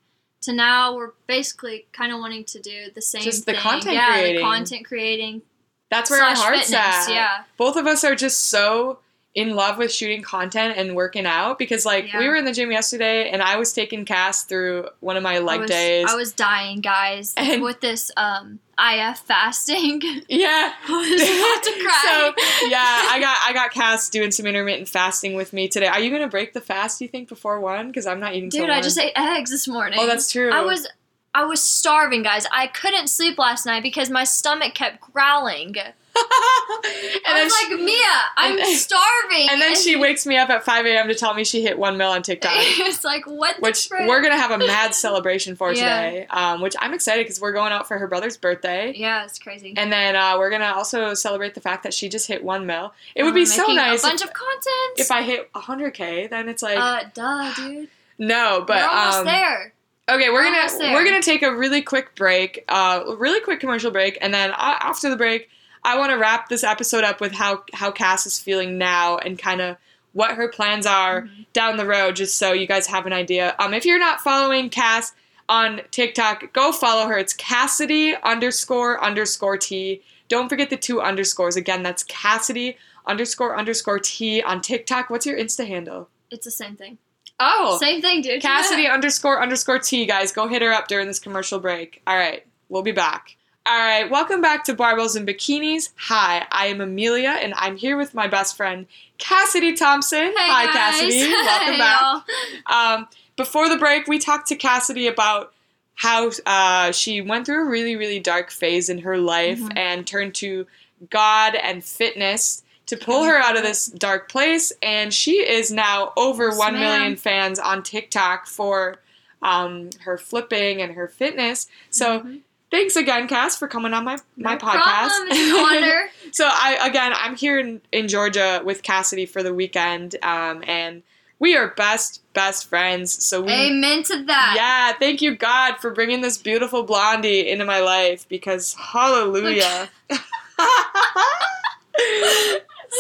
to 0.43 0.53
now 0.53 0.95
we're 0.95 1.11
basically 1.27 1.87
kind 1.93 2.13
of 2.13 2.21
wanting 2.21 2.45
to 2.45 2.61
do 2.61 2.91
the 2.95 3.03
same 3.03 3.23
Just 3.23 3.45
the 3.45 3.53
thing. 3.53 3.61
content 3.61 3.95
yeah, 3.95 4.13
creating. 4.13 4.37
the 4.37 4.43
content 4.43 4.87
creating 4.87 5.43
that's 5.91 6.11
where 6.11 6.23
our 6.23 6.35
hearts 6.35 6.71
fitness. 6.71 7.09
at. 7.09 7.11
Yeah, 7.11 7.45
Both 7.57 7.77
of 7.77 7.87
us 7.87 8.05
are 8.05 8.15
just 8.15 8.47
so 8.49 9.01
in 9.35 9.55
love 9.55 9.79
with 9.79 9.93
shooting 9.93 10.23
content 10.23 10.75
and 10.77 10.97
working 10.97 11.25
out 11.27 11.59
because 11.59 11.87
like 11.87 12.09
we 12.19 12.27
were 12.27 12.35
in 12.35 12.45
the 12.45 12.53
gym 12.53 12.73
yesterday 12.73 13.31
and 13.31 13.41
I 13.43 13.57
was 13.57 13.73
taking 13.73 14.05
Cass 14.05 14.45
through 14.45 14.89
one 15.01 15.17
of 15.17 15.23
my 15.23 15.39
leg 15.39 15.59
I 15.59 15.61
was, 15.61 15.71
days. 15.71 16.07
I 16.09 16.15
was 16.17 16.33
dying, 16.33 16.81
guys, 16.81 17.35
And- 17.37 17.63
with 17.63 17.81
this 17.81 18.11
um 18.17 18.59
IF 18.81 19.19
fasting. 19.19 20.01
yeah. 20.29 20.73
I 20.89 20.93
was 20.93 21.21
about 21.21 21.63
to 21.65 21.83
cry. 21.85 22.33
so 22.63 22.69
yeah, 22.69 23.07
I 23.11 23.19
got 23.21 23.37
I 23.45 23.53
got 23.53 23.71
Cass 23.73 24.09
doing 24.09 24.31
some 24.31 24.47
intermittent 24.47 24.89
fasting 24.89 25.35
with 25.35 25.53
me 25.53 25.69
today. 25.69 25.87
Are 25.87 26.01
you 26.01 26.11
gonna 26.11 26.29
break 26.29 26.53
the 26.53 26.61
fast? 26.61 27.01
You 27.01 27.09
think 27.09 27.29
before 27.29 27.61
one? 27.61 27.89
Because 27.89 28.07
I'm 28.07 28.21
not 28.21 28.35
eating. 28.35 28.51
till 28.51 28.63
Dude, 28.63 28.71
I 28.71 28.75
one. 28.77 28.83
just 28.83 28.99
ate 28.99 29.13
eggs 29.17 29.51
this 29.51 29.69
morning. 29.69 29.99
Oh, 30.03 30.07
that's 30.07 30.31
true. 30.33 30.51
I 30.51 30.63
was 30.63 30.89
I 31.35 31.45
was 31.45 31.63
starving, 31.63 32.23
guys. 32.23 32.47
I 32.51 32.67
couldn't 32.69 33.09
sleep 33.09 33.39
last 33.39 33.67
night 33.67 33.83
because 33.83 34.11
my 34.11 34.25
stomach 34.25 34.75
kept 34.75 35.01
growling. 35.01 35.75
And 36.19 37.23
I 37.27 37.35
then 37.35 37.45
was 37.45 37.57
she, 37.59 37.71
like, 37.75 37.81
Mia, 37.85 37.97
I'm 38.37 38.59
and- 38.59 38.67
starving. 38.79 39.49
and 39.51 39.61
then 39.61 39.75
she 39.77 39.97
wakes 39.97 40.27
me 40.27 40.37
up 40.37 40.51
at 40.51 40.65
5 40.65 40.87
a.m. 40.87 41.09
to 41.09 41.15
tell 41.15 41.35
me 41.35 41.45
she 41.45 41.63
hit 41.63 41.79
one 41.79 41.97
mil 41.97 42.11
on 42.11 42.23
TikTok. 42.23 42.53
it's 42.57 43.05
like 43.05 43.27
what 43.27 43.61
Which 43.61 43.89
we're 43.91 44.21
gonna 44.23 44.37
have 44.37 44.51
a 44.51 44.59
mad 44.59 44.95
celebration 44.95 45.57
for 45.57 45.73
Yeah. 45.73 46.11
today, 46.11 46.27
um, 46.31 46.61
which 46.61 46.75
I'm 46.79 46.95
excited 46.95 47.25
because 47.25 47.41
we're 47.41 47.53
going 47.53 47.73
out 47.73 47.89
for 47.89 47.99
her 47.99 48.07
brother's 48.07 48.37
birthday, 48.37 48.93
Yeah, 48.97 49.25
it's 49.25 49.39
crazy. 49.39 49.75
and 49.77 49.93
then 49.93 50.17
uh, 50.17 50.37
we're 50.39 50.51
gonna 50.51 50.73
also 50.75 51.15
celebrate 51.15 51.55
the 51.55 51.61
fact 51.61 51.83
that 51.85 51.95
she 51.95 52.09
just 52.09 52.27
hit 52.27 52.43
one 52.45 52.67
mil. 52.67 52.93
It 53.15 53.23
would 53.23 53.31
We're 53.35 53.41
be 53.41 53.47
so 53.47 53.67
nice 53.67 54.03
A 54.03 54.07
bunch 54.09 54.23
if, 54.23 54.29
of 54.29 54.35
content. 54.35 54.99
if 54.99 55.11
I 55.11 55.23
hit 55.23 55.53
100k. 55.53 56.31
Then 56.31 56.49
it's 56.49 56.63
like 56.63 56.79
uh, 56.79 57.05
duh, 57.15 57.53
dude. 57.55 57.89
no, 58.19 58.65
but 58.67 58.77
We're 58.79 58.89
almost 58.89 59.19
um, 59.19 59.25
there. 59.27 59.73
Okay, 60.11 60.31
we're 60.31 60.43
gonna 60.43 60.93
we're 60.95 61.05
gonna 61.05 61.21
take 61.23 61.43
a 61.43 61.55
really 61.55 61.83
quick 61.83 62.15
break, 62.15 62.65
uh, 62.69 63.03
a 63.07 63.15
really 63.17 63.41
quick 63.41 63.61
commercial 63.61 63.91
break, 63.91 64.17
and 64.23 64.33
then 64.33 64.51
uh, 64.53 64.55
after 64.81 65.11
the 65.11 65.17
break, 65.17 65.51
I 65.89 65.97
want 65.97 66.11
to 66.13 66.19
wrap 66.19 66.49
this 66.49 66.63
episode 66.65 67.03
up 67.05 67.21
with 67.21 67.33
how 67.33 67.65
how 67.73 67.91
Cass 67.91 68.27
is 68.27 68.39
feeling 68.39 68.77
now 68.79 69.17
and 69.17 69.39
kind 69.39 69.61
of 69.61 69.77
what 70.13 70.33
her 70.33 70.49
plans 70.49 70.87
are 70.87 71.23
Mhm. 71.23 71.47
down 71.53 71.77
the 71.77 71.87
road, 71.87 72.17
just 72.17 72.37
so 72.37 72.53
you 72.53 72.67
guys 72.67 72.87
have 72.89 73.07
an 73.07 73.13
idea. 73.13 73.55
Um, 73.59 73.73
if 73.75 73.85
you're 73.87 73.99
not 73.99 74.21
following 74.21 74.69
Cass 74.71 75.13
on 75.49 75.81
TikTok, 75.91 76.53
go 76.53 76.73
follow 76.73 77.07
her. 77.09 77.17
It's 77.17 77.33
Cassidy 77.33 78.15
underscore 78.23 79.03
underscore 79.03 79.57
T. 79.57 80.03
Don't 80.29 80.49
forget 80.51 80.69
the 80.69 80.77
two 80.77 81.01
underscores. 81.01 81.57
Again, 81.57 81.83
that's 81.83 82.03
Cassidy 82.03 82.77
underscore 83.07 83.57
underscore 83.59 83.99
T 83.99 84.43
on 84.43 84.61
TikTok. 84.61 85.09
What's 85.09 85.25
your 85.25 85.39
Insta 85.39 85.67
handle? 85.67 86.11
It's 86.31 86.45
the 86.45 86.51
same 86.51 86.77
thing. 86.77 86.99
Oh, 87.41 87.79
Same 87.79 88.03
thing, 88.03 88.21
dude. 88.21 88.43
Cassidy 88.43 88.87
underscore 88.89 89.41
underscore 89.41 89.79
T, 89.79 90.05
guys. 90.05 90.33
Go 90.33 90.49
hit 90.49 90.61
her 90.61 90.73
up 90.73 90.89
during 90.89 91.07
this 91.07 91.19
commercial 91.19 91.59
break. 91.61 92.03
All 92.07 92.17
right, 92.17 92.45
we'll 92.69 92.83
be 92.83 92.93
back. 92.93 93.37
All 93.69 93.77
right, 93.77 94.11
welcome 94.11 94.41
back 94.41 94.65
to 94.65 94.75
Barbells 94.75 95.15
and 95.15 95.29
Bikinis. 95.29 95.91
Hi, 95.97 96.47
I 96.51 96.69
am 96.69 96.81
Amelia, 96.81 97.37
and 97.43 97.53
I'm 97.57 97.77
here 97.77 97.99
with 97.99 98.15
my 98.15 98.27
best 98.27 98.57
friend, 98.57 98.87
Cassidy 99.19 99.75
Thompson. 99.75 100.33
Hi. 100.35 100.73
Cassidy. 100.73 101.31
Welcome 101.31 101.75
Hey, 101.75 101.79
back. 101.79 102.23
Um, 102.67 103.09
before 103.37 103.69
the 103.69 103.77
break, 103.77 104.07
we 104.09 104.19
talked 104.19 104.49
to 104.49 104.57
Cassidy 104.57 105.07
about 105.07 105.53
how 105.97 106.31
uh, 106.47 106.93
she 106.93 107.21
went 107.21 107.45
through 107.45 107.67
a 107.67 107.71
really, 107.71 107.95
really 107.97 108.21
dark 108.21 108.51
phase 108.51 108.89
in 108.89 108.99
her 109.01 109.19
life 109.19 109.61
Mhm. 109.61 109.77
and 109.77 110.07
turned 110.07 110.35
to 110.37 110.67
God 111.11 111.55
and 111.55 111.85
fitness 111.85 112.63
to 112.87 112.97
pull 112.97 113.25
her 113.25 113.37
out 113.37 113.57
of 113.59 113.65
this 113.65 113.85
dark 113.87 114.31
place. 114.31 114.73
And 114.83 115.13
she 115.13 115.47
is 115.47 115.71
now 115.71 116.15
over 116.17 116.47
Yes, 116.49 116.59
1 116.59 116.73
ma'am. 116.73 116.81
million 116.83 117.17
fans 117.17 117.59
on 117.59 117.83
TikTok 117.83 118.47
for 118.47 118.97
um, 119.43 119.91
her 120.01 120.17
flipping 120.19 120.81
and 120.83 120.95
her 120.95 121.07
fitness. 121.07 121.69
So 121.91 122.21
Mhm. 122.21 122.41
Thanks 122.71 122.97
again, 122.97 123.29
Cass, 123.29 123.57
for 123.57 123.69
coming 123.69 123.95
on 123.95 124.05
my, 124.05 124.19
my 124.37 124.55
no 124.55 124.59
podcast. 124.59 125.09
Problem. 125.09 125.55
Honor. 125.57 126.09
So 126.33 126.47
I 126.47 126.79
again, 126.83 127.13
I'm 127.15 127.37
here 127.37 127.59
in, 127.59 127.81
in 127.93 128.09
Georgia 128.09 128.61
with 128.65 128.83
Cassidy 128.83 129.27
for 129.27 129.43
the 129.43 129.55
weekend, 129.55 130.17
um, 130.23 130.63
and 130.67 131.03
we 131.39 131.57
are 131.57 131.69
best 131.69 132.23
best 132.35 132.69
friends. 132.69 133.25
So 133.25 133.43
we, 133.43 133.53
Amen 133.53 134.03
to 134.05 134.25
that. 134.25 134.55
yeah, 134.57 134.99
thank 134.99 135.23
you 135.23 135.37
God 135.37 135.77
for 135.81 135.91
bringing 135.91 136.21
this 136.21 136.39
beautiful 136.39 136.83
blondie 136.83 137.49
into 137.49 137.65
my 137.65 137.81
life 137.81 138.29
because 138.29 138.75
hallelujah. 138.75 139.89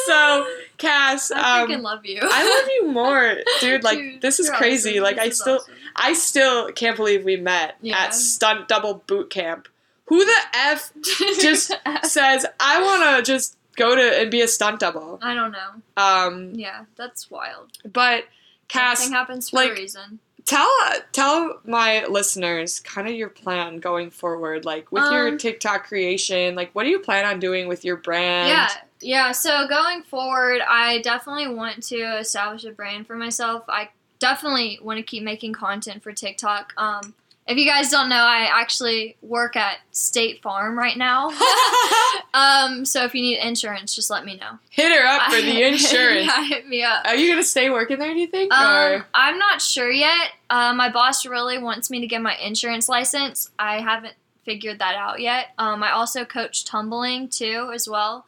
so 0.06 0.46
Cass, 0.76 1.30
I 1.30 1.62
um, 1.62 1.68
freaking 1.68 1.82
love 1.82 2.04
you. 2.06 2.20
I 2.22 2.58
love 2.60 2.68
you 2.76 2.88
more, 2.92 3.36
dude. 3.60 3.82
Like 3.84 3.98
Dude, 3.98 4.20
this 4.22 4.38
is 4.40 4.50
crazy. 4.50 4.92
awesome. 4.92 5.02
Like 5.02 5.16
This 5.16 5.24
I 5.26 5.30
still, 5.30 5.56
awesome. 5.56 5.74
I 5.96 6.12
still 6.14 6.72
can't 6.72 6.96
believe 6.96 7.24
we 7.24 7.36
met 7.36 7.76
Yeah. 7.80 7.98
at 7.98 8.14
stunt 8.14 8.68
double 8.68 9.02
boot 9.06 9.30
camp. 9.30 9.68
Who 10.06 10.24
the 10.24 10.36
f 10.54 10.92
just 11.40 11.72
says 12.04 12.46
I 12.60 12.82
want 12.82 13.24
to 13.26 13.30
just 13.30 13.56
go 13.76 13.94
to 13.94 14.20
and 14.20 14.30
be 14.30 14.40
a 14.40 14.48
stunt 14.48 14.80
double. 14.80 15.18
I 15.22 15.34
don't 15.34 15.52
know. 15.52 15.70
Um, 15.96 16.54
Yeah, 16.54 16.84
that's 16.96 17.30
wild. 17.30 17.70
but 17.90 18.24
Cass, 18.68 18.98
Everything 19.00 19.12
happens 19.14 19.50
for 19.50 19.56
like- 19.56 19.70
a 19.70 19.74
reason. 19.74 20.18
tell 20.44 20.68
tell 21.12 21.60
my 21.64 22.04
listeners 22.06 22.80
kind 22.80 23.06
of 23.08 23.14
your 23.14 23.28
plan 23.28 23.78
going 23.78 24.10
forward, 24.10 24.64
like 24.64 24.90
with 24.92 25.04
your 25.12 25.28
Um, 25.28 25.38
TikTok 25.38 25.86
creation. 25.86 26.54
Like, 26.54 26.74
what 26.74 26.84
do 26.84 26.90
you 26.90 26.98
plan 27.00 27.24
on 27.26 27.38
doing 27.40 27.68
with 27.68 27.84
your 27.84 27.96
brand? 27.96 28.48
Yeah, 28.48 28.68
yeah. 29.00 29.32
So 29.32 29.66
going 29.68 30.02
forward, 30.02 30.60
I 30.68 31.00
definitely 31.02 31.48
want 31.48 31.82
to 31.84 32.18
establish 32.18 32.64
a 32.64 32.70
brand 32.72 33.06
for 33.06 33.16
myself. 33.16 33.64
I 33.68 33.90
definitely 34.18 34.78
want 34.82 34.98
to 34.98 35.02
keep 35.02 35.22
making 35.22 35.52
content 35.52 36.02
for 36.02 36.12
TikTok. 36.12 36.72
Um, 36.76 37.14
if 37.48 37.56
you 37.56 37.64
guys 37.64 37.90
don't 37.90 38.10
know, 38.10 38.16
I 38.16 38.46
actually 38.52 39.16
work 39.22 39.56
at 39.56 39.78
State 39.90 40.42
Farm 40.42 40.76
right 40.76 40.98
now. 40.98 41.30
um, 42.34 42.84
so 42.84 43.04
if 43.04 43.14
you 43.14 43.22
need 43.22 43.38
insurance, 43.38 43.94
just 43.94 44.10
let 44.10 44.26
me 44.26 44.36
know. 44.36 44.58
Hit 44.68 44.92
her 44.92 45.06
up 45.06 45.32
for 45.32 45.40
the 45.40 45.62
insurance. 45.66 46.26
yeah, 46.26 46.44
hit 46.48 46.68
me 46.68 46.82
up. 46.82 47.06
Are 47.06 47.16
you 47.16 47.30
gonna 47.30 47.42
stay 47.42 47.70
working 47.70 47.98
there? 47.98 48.12
Do 48.12 48.20
you 48.20 48.26
think? 48.26 48.52
Um, 48.52 49.02
I'm 49.14 49.38
not 49.38 49.62
sure 49.62 49.90
yet. 49.90 50.32
Uh, 50.50 50.74
my 50.74 50.90
boss 50.90 51.24
really 51.24 51.56
wants 51.56 51.90
me 51.90 52.00
to 52.00 52.06
get 52.06 52.20
my 52.20 52.36
insurance 52.36 52.86
license. 52.86 53.50
I 53.58 53.80
haven't 53.80 54.14
figured 54.44 54.78
that 54.80 54.94
out 54.96 55.20
yet. 55.20 55.48
Um, 55.56 55.82
I 55.82 55.92
also 55.92 56.26
coach 56.26 56.66
tumbling 56.66 57.28
too, 57.28 57.70
as 57.72 57.88
well. 57.88 58.26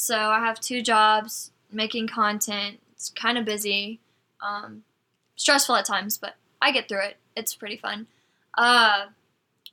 So 0.00 0.16
I 0.16 0.38
have 0.40 0.58
two 0.60 0.80
jobs, 0.80 1.50
making 1.70 2.08
content. 2.08 2.78
It's 2.92 3.10
kind 3.10 3.36
of 3.36 3.44
busy, 3.44 4.00
um, 4.40 4.82
stressful 5.36 5.76
at 5.76 5.84
times, 5.84 6.16
but 6.16 6.36
I 6.62 6.72
get 6.72 6.88
through 6.88 7.02
it. 7.02 7.18
It's 7.36 7.54
pretty 7.54 7.76
fun. 7.76 8.06
Uh, 8.56 9.08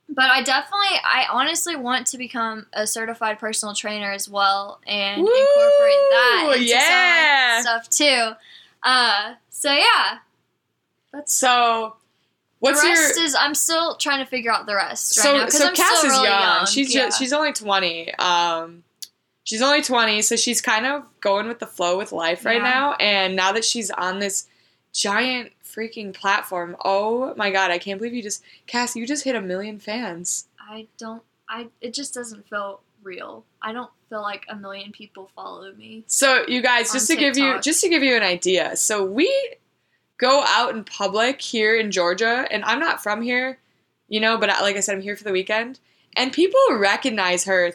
but 0.09 0.25
I 0.29 0.43
definitely, 0.43 0.97
I 1.05 1.27
honestly 1.31 1.77
want 1.77 2.07
to 2.07 2.17
become 2.17 2.65
a 2.73 2.85
certified 2.85 3.39
personal 3.39 3.73
trainer 3.73 4.11
as 4.11 4.27
well 4.27 4.81
and 4.85 5.21
Woo! 5.21 5.27
incorporate 5.29 6.09
that 6.11 6.49
into 6.55 6.65
Yeah. 6.65 7.61
stuff 7.61 7.89
too. 7.89 8.31
Uh, 8.83 9.35
so 9.49 9.71
yeah, 9.71 10.17
that's 11.13 11.33
So, 11.33 11.95
what's 12.59 12.81
the 12.81 12.87
your 12.87 12.97
rest 12.97 13.17
is 13.17 13.33
I'm 13.33 13.55
still 13.55 13.95
trying 13.95 14.19
to 14.19 14.29
figure 14.29 14.51
out 14.51 14.65
the 14.65 14.75
rest 14.75 15.17
right 15.19 15.23
so 15.23 15.37
now 15.37 15.47
so 15.47 15.67
I'm 15.69 15.73
Cass 15.75 15.99
still 15.99 16.11
is 16.11 16.17
really 16.17 16.27
young. 16.27 16.41
young. 16.41 16.65
She's 16.65 16.93
yeah. 16.93 17.05
just 17.05 17.17
she's 17.17 17.31
only 17.31 17.53
twenty. 17.53 18.13
Um, 18.15 18.83
she's 19.47 19.61
only 19.61 19.81
twenty, 19.81 20.21
so 20.21 20.35
she's 20.35 20.59
kind 20.61 20.85
of 20.85 21.03
going 21.21 21.47
with 21.47 21.59
the 21.59 21.65
flow 21.65 21.97
with 21.97 22.11
life 22.11 22.43
right 22.43 22.61
Yeah. 22.61 22.69
now. 22.69 22.93
And 22.93 23.35
now 23.35 23.53
that 23.53 23.63
she's 23.63 23.89
on 23.89 24.19
this 24.19 24.45
giant 24.93 25.53
freaking 25.63 26.13
platform, 26.13 26.75
oh 26.83 27.33
my 27.35 27.49
god, 27.49 27.71
I 27.71 27.77
can't 27.77 27.97
believe 27.97 28.13
you 28.13 28.21
just 28.21 28.43
Cass, 28.67 28.95
you 28.95 29.07
just 29.07 29.23
hit 29.23 29.35
a 29.35 29.41
million 29.41 29.79
fans. 29.79 30.47
I 30.59 30.87
don't. 30.97 31.23
I 31.49 31.67
it 31.79 31.93
just 31.93 32.13
doesn't 32.13 32.47
feel 32.49 32.81
real. 33.01 33.45
I 33.61 33.71
don't 33.71 33.91
feel 34.09 34.21
like 34.21 34.43
a 34.49 34.55
million 34.55 34.91
people 34.91 35.29
follow 35.33 35.71
me. 35.73 36.03
So 36.07 36.43
you 36.47 36.61
guys, 36.61 36.91
just 36.91 37.07
to 37.07 37.13
On 37.13 37.19
give 37.19 37.37
you 37.37 37.61
just 37.61 37.79
to 37.81 37.89
give 37.89 38.03
you 38.03 38.17
an 38.17 38.23
idea, 38.23 38.75
so 38.75 39.05
we 39.05 39.31
go 40.17 40.43
out 40.45 40.75
in 40.75 40.83
public 40.83 41.41
here 41.41 41.77
in 41.79 41.91
Georgia, 41.91 42.45
and 42.51 42.65
I'm 42.65 42.79
not 42.79 43.01
from 43.01 43.21
here, 43.21 43.59
you 44.09 44.19
know, 44.19 44.37
but 44.37 44.49
like 44.61 44.75
I 44.75 44.81
said, 44.81 44.95
I'm 44.95 45.01
here 45.01 45.15
for 45.15 45.23
the 45.23 45.31
weekend, 45.31 45.79
and 46.17 46.33
people 46.33 46.59
recognize 46.71 47.45
her 47.45 47.71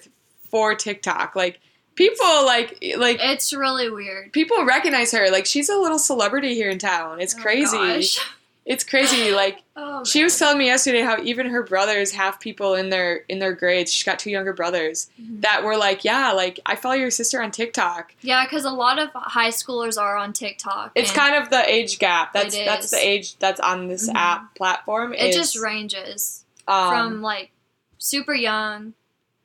for 0.52 0.76
TikTok. 0.76 1.34
Like 1.34 1.58
people 1.96 2.44
like 2.46 2.78
like 2.96 3.18
It's 3.20 3.52
really 3.52 3.90
weird. 3.90 4.32
people 4.32 4.64
recognize 4.64 5.10
her. 5.10 5.30
Like 5.30 5.46
she's 5.46 5.68
a 5.68 5.76
little 5.76 5.98
celebrity 5.98 6.54
here 6.54 6.70
in 6.70 6.78
town. 6.78 7.20
It's 7.20 7.34
Oh, 7.36 7.40
crazy. 7.42 7.76
gosh. 7.76 8.18
It's 8.64 8.84
crazy. 8.84 9.32
Like 9.32 9.58
Oh, 9.76 10.04
she 10.04 10.22
was 10.22 10.38
telling 10.38 10.58
me 10.58 10.66
yesterday 10.66 11.00
how 11.00 11.20
even 11.22 11.46
her 11.46 11.62
brothers 11.62 12.12
have 12.12 12.38
people 12.38 12.74
in 12.74 12.90
their 12.90 13.24
in 13.28 13.38
their 13.40 13.54
grades. 13.54 13.90
She's 13.92 14.04
got 14.04 14.18
two 14.20 14.30
younger 14.30 14.52
brothers 14.52 15.10
Mhm. 15.20 15.40
that 15.40 15.64
were 15.64 15.76
like, 15.76 16.04
yeah, 16.04 16.30
like 16.32 16.60
I 16.66 16.76
follow 16.76 16.94
your 16.94 17.10
sister 17.10 17.42
on 17.42 17.50
TikTok. 17.50 18.12
Yeah, 18.20 18.44
because 18.44 18.64
a 18.66 18.70
lot 18.70 18.98
of 19.00 19.08
high 19.14 19.48
schoolers 19.50 20.00
are 20.00 20.16
on 20.16 20.32
TikTok. 20.34 20.92
It's 20.94 21.10
kind 21.10 21.34
of 21.34 21.48
the 21.50 21.68
age 21.68 21.98
gap. 21.98 22.32
That's 22.34 22.54
that's 22.56 22.90
the 22.90 22.98
age 22.98 23.36
that's 23.38 23.58
on 23.60 23.88
this 23.88 24.08
Mhm. 24.08 24.14
app 24.16 24.54
platform. 24.54 25.14
It 25.14 25.30
is, 25.30 25.34
just 25.36 25.58
ranges 25.58 26.44
um, 26.68 26.88
from 26.90 27.22
like 27.22 27.50
super 27.98 28.34
young, 28.34 28.92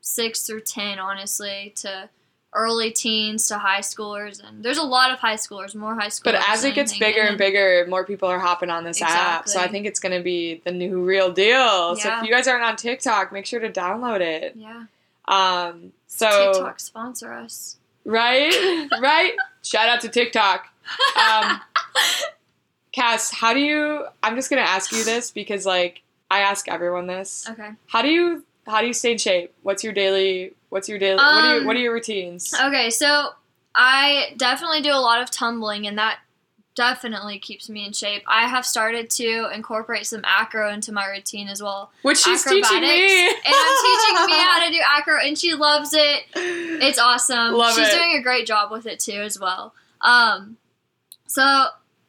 six 0.08 0.46
through 0.48 0.62
ten, 0.62 1.00
honestly, 1.00 1.74
to 1.78 2.10
early 2.54 2.90
teens 2.92 3.48
to 3.50 3.58
high 3.58 3.82
schoolers, 3.82 4.42
and 4.44 4.64
there's 4.64 4.78
a 4.78 4.84
lot 4.84 5.12
of 5.12 5.20
high 5.20 5.36
schoolers, 5.36 5.76
more 5.76 5.94
high 5.96 6.08
schoolers. 6.08 6.24
but 6.24 6.36
as 6.48 6.64
it 6.64 6.74
gets 6.74 6.92
anything, 6.94 7.08
bigger 7.10 7.22
and 7.22 7.30
then- 7.32 7.38
bigger, 7.38 7.86
more 7.90 8.04
people 8.06 8.28
are 8.30 8.40
hopping 8.40 8.70
on 8.70 8.84
this 8.84 9.02
app. 9.02 9.48
So 9.48 9.60
I 9.60 9.68
think 9.68 9.86
it's 9.86 10.00
gonna 10.00 10.22
be 10.22 10.62
the 10.66 10.72
new 10.72 11.04
real 11.04 11.32
deal. 11.32 11.96
So 11.98 12.18
if 12.18 12.24
you 12.24 12.32
guys 12.32 12.48
aren't 12.48 12.64
on 12.64 12.76
TikTok, 12.78 13.32
make 13.32 13.46
sure 13.46 13.60
to 13.60 13.70
download 13.70 14.22
it. 14.22 14.54
Yeah, 14.56 14.86
Um, 15.28 15.92
so 16.08 16.54
TikTok 16.54 16.80
sponsor 16.80 17.34
us. 17.34 17.78
right, 18.06 18.88
right. 19.02 19.34
Shout 19.62 19.90
out 19.90 20.02
to 20.02 20.10
TikTok. 20.10 20.68
Um, 21.22 21.60
Cass, 22.94 23.32
how 23.32 23.54
do 23.54 23.60
you? 23.60 24.06
I'm 24.24 24.36
just 24.36 24.50
gonna 24.50 24.62
ask 24.64 24.92
you 24.92 25.04
this 25.04 25.30
because 25.32 25.66
like 25.66 26.02
I 26.32 26.40
ask 26.40 26.68
everyone 26.68 27.06
this. 27.08 27.46
Okay. 27.50 27.70
How 27.88 28.02
do 28.02 28.08
you 28.08 28.44
how 28.68 28.82
do 28.82 28.88
you 28.88 28.94
stay 28.94 29.14
in 29.14 29.18
shape? 29.18 29.54
What's 29.64 29.84
your 29.84 29.94
daily 29.94 30.54
What's 30.70 30.90
your 30.90 31.00
daily 31.00 31.16
what 31.16 31.24
are 31.24 31.50
your 31.50 31.62
Um, 31.62 31.66
what 31.66 31.76
are 31.76 31.80
your 31.80 31.94
routines? 31.94 32.54
Okay, 32.54 32.90
so 32.90 33.30
I 33.74 34.34
definitely 34.38 34.82
do 34.82 34.92
a 34.92 35.00
lot 35.00 35.22
of 35.22 35.32
tumbling, 35.32 35.88
and 35.88 35.98
that 35.98 36.20
definitely 36.76 37.40
keeps 37.40 37.70
me 37.70 37.86
in 37.86 37.94
shape. 37.94 38.24
I 38.28 38.48
have 38.48 38.66
started 38.66 39.10
to 39.12 39.50
incorporate 39.54 40.06
some 40.06 40.22
acro 40.26 40.72
into 40.72 40.92
my 40.92 41.06
routine 41.08 41.48
as 41.48 41.64
well. 41.64 41.92
Which 42.02 42.20
she's 42.20 42.44
teaching 42.44 42.82
me. 42.82 43.28
and 43.28 43.36
I'm 43.46 43.78
teaching 43.86 44.26
me 44.26 44.34
how 44.34 44.66
to 44.66 44.72
do 44.72 44.80
acro, 44.98 45.20
and 45.24 45.38
she 45.38 45.54
loves 45.54 45.94
it. 45.94 46.24
It's 46.36 47.00
awesome. 47.00 47.54
Love 47.54 47.76
She's 47.76 47.88
it. 47.88 47.96
doing 47.96 48.18
a 48.18 48.22
great 48.22 48.46
job 48.46 48.72
with 48.72 48.86
it 48.86 49.00
too, 49.00 49.22
as 49.22 49.40
well. 49.40 49.74
Um, 50.02 50.58
so 51.28 51.42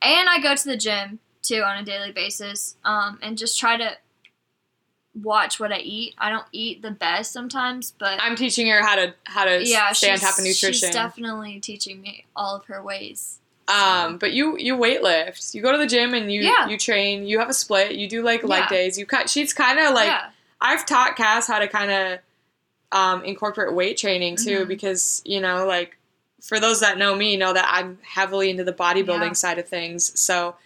and 0.03 0.29
I 0.29 0.41
go 0.43 0.55
to 0.55 0.65
the 0.65 0.77
gym 0.77 1.21
too 1.43 1.63
on 1.63 1.79
a 1.79 1.85
daily 1.85 2.13
basis, 2.13 2.77
um, 2.85 3.19
and 3.23 3.39
just 3.39 3.59
try 3.59 3.77
to 3.77 3.93
watch 5.23 5.59
what 5.61 5.73
I 5.73 5.79
eat. 5.79 6.15
I 6.19 6.31
don't 6.31 6.47
eat 6.53 6.83
the 6.83 6.91
best 6.91 7.33
sometimes, 7.33 7.93
but 7.99 8.19
I'm 8.21 8.37
teaching 8.37 8.69
her 8.69 8.83
how 8.83 8.97
to 8.97 9.15
how 9.25 9.45
to 9.45 9.65
yeah, 9.65 9.93
stay 9.93 10.11
on 10.13 10.19
top 10.19 10.39
of 10.39 10.45
nutrition. 10.45 10.73
she's 10.73 10.91
definitely 10.91 11.61
teaching 11.61 12.01
me 12.01 12.27
all 12.37 12.57
of 12.57 12.65
her 12.67 12.83
ways. 12.83 13.39
um, 13.69 14.17
but 14.19 14.33
you 14.33 14.57
you 14.59 14.77
weight 14.77 15.03
lift. 15.03 15.55
You 15.55 15.61
go 15.63 15.73
to 15.73 15.79
the 15.79 15.87
gym 15.87 16.15
and 16.15 16.33
you 16.33 16.43
Yeah. 16.43 16.69
you 16.69 16.79
train. 16.79 17.27
You 17.27 17.39
have 17.39 17.49
a 17.51 17.55
split. 17.55 17.93
You 17.97 18.09
do 18.09 18.23
like 18.23 18.43
leg 18.43 18.65
Yeah. 18.65 18.69
days. 18.69 18.99
You 18.99 19.05
cut. 19.07 19.29
She's 19.29 19.53
kind 19.53 19.79
of 19.79 19.95
like 19.95 20.07
yeah, 20.09 20.31
I've 20.61 20.87
taught 20.87 21.17
Cass 21.17 21.47
how 21.47 21.59
to 21.59 21.69
kind 21.69 21.91
of 21.91 22.19
um, 22.93 23.23
incorporate 23.25 23.75
weight 23.75 23.99
training 23.99 24.37
too, 24.37 24.61
Mhm. 24.65 24.69
because 24.69 25.21
you 25.27 25.41
know, 25.41 25.67
like 25.67 25.99
for 26.41 26.59
those 26.61 26.81
that 26.81 26.97
know 26.97 27.15
me, 27.15 27.37
know 27.37 27.53
that 27.53 27.69
I'm 27.71 27.99
heavily 28.03 28.49
into 28.49 28.65
the 28.65 28.73
bodybuilding 28.73 29.37
side 29.37 29.59
of 29.59 29.69
things. 29.69 30.19
So 30.19 30.57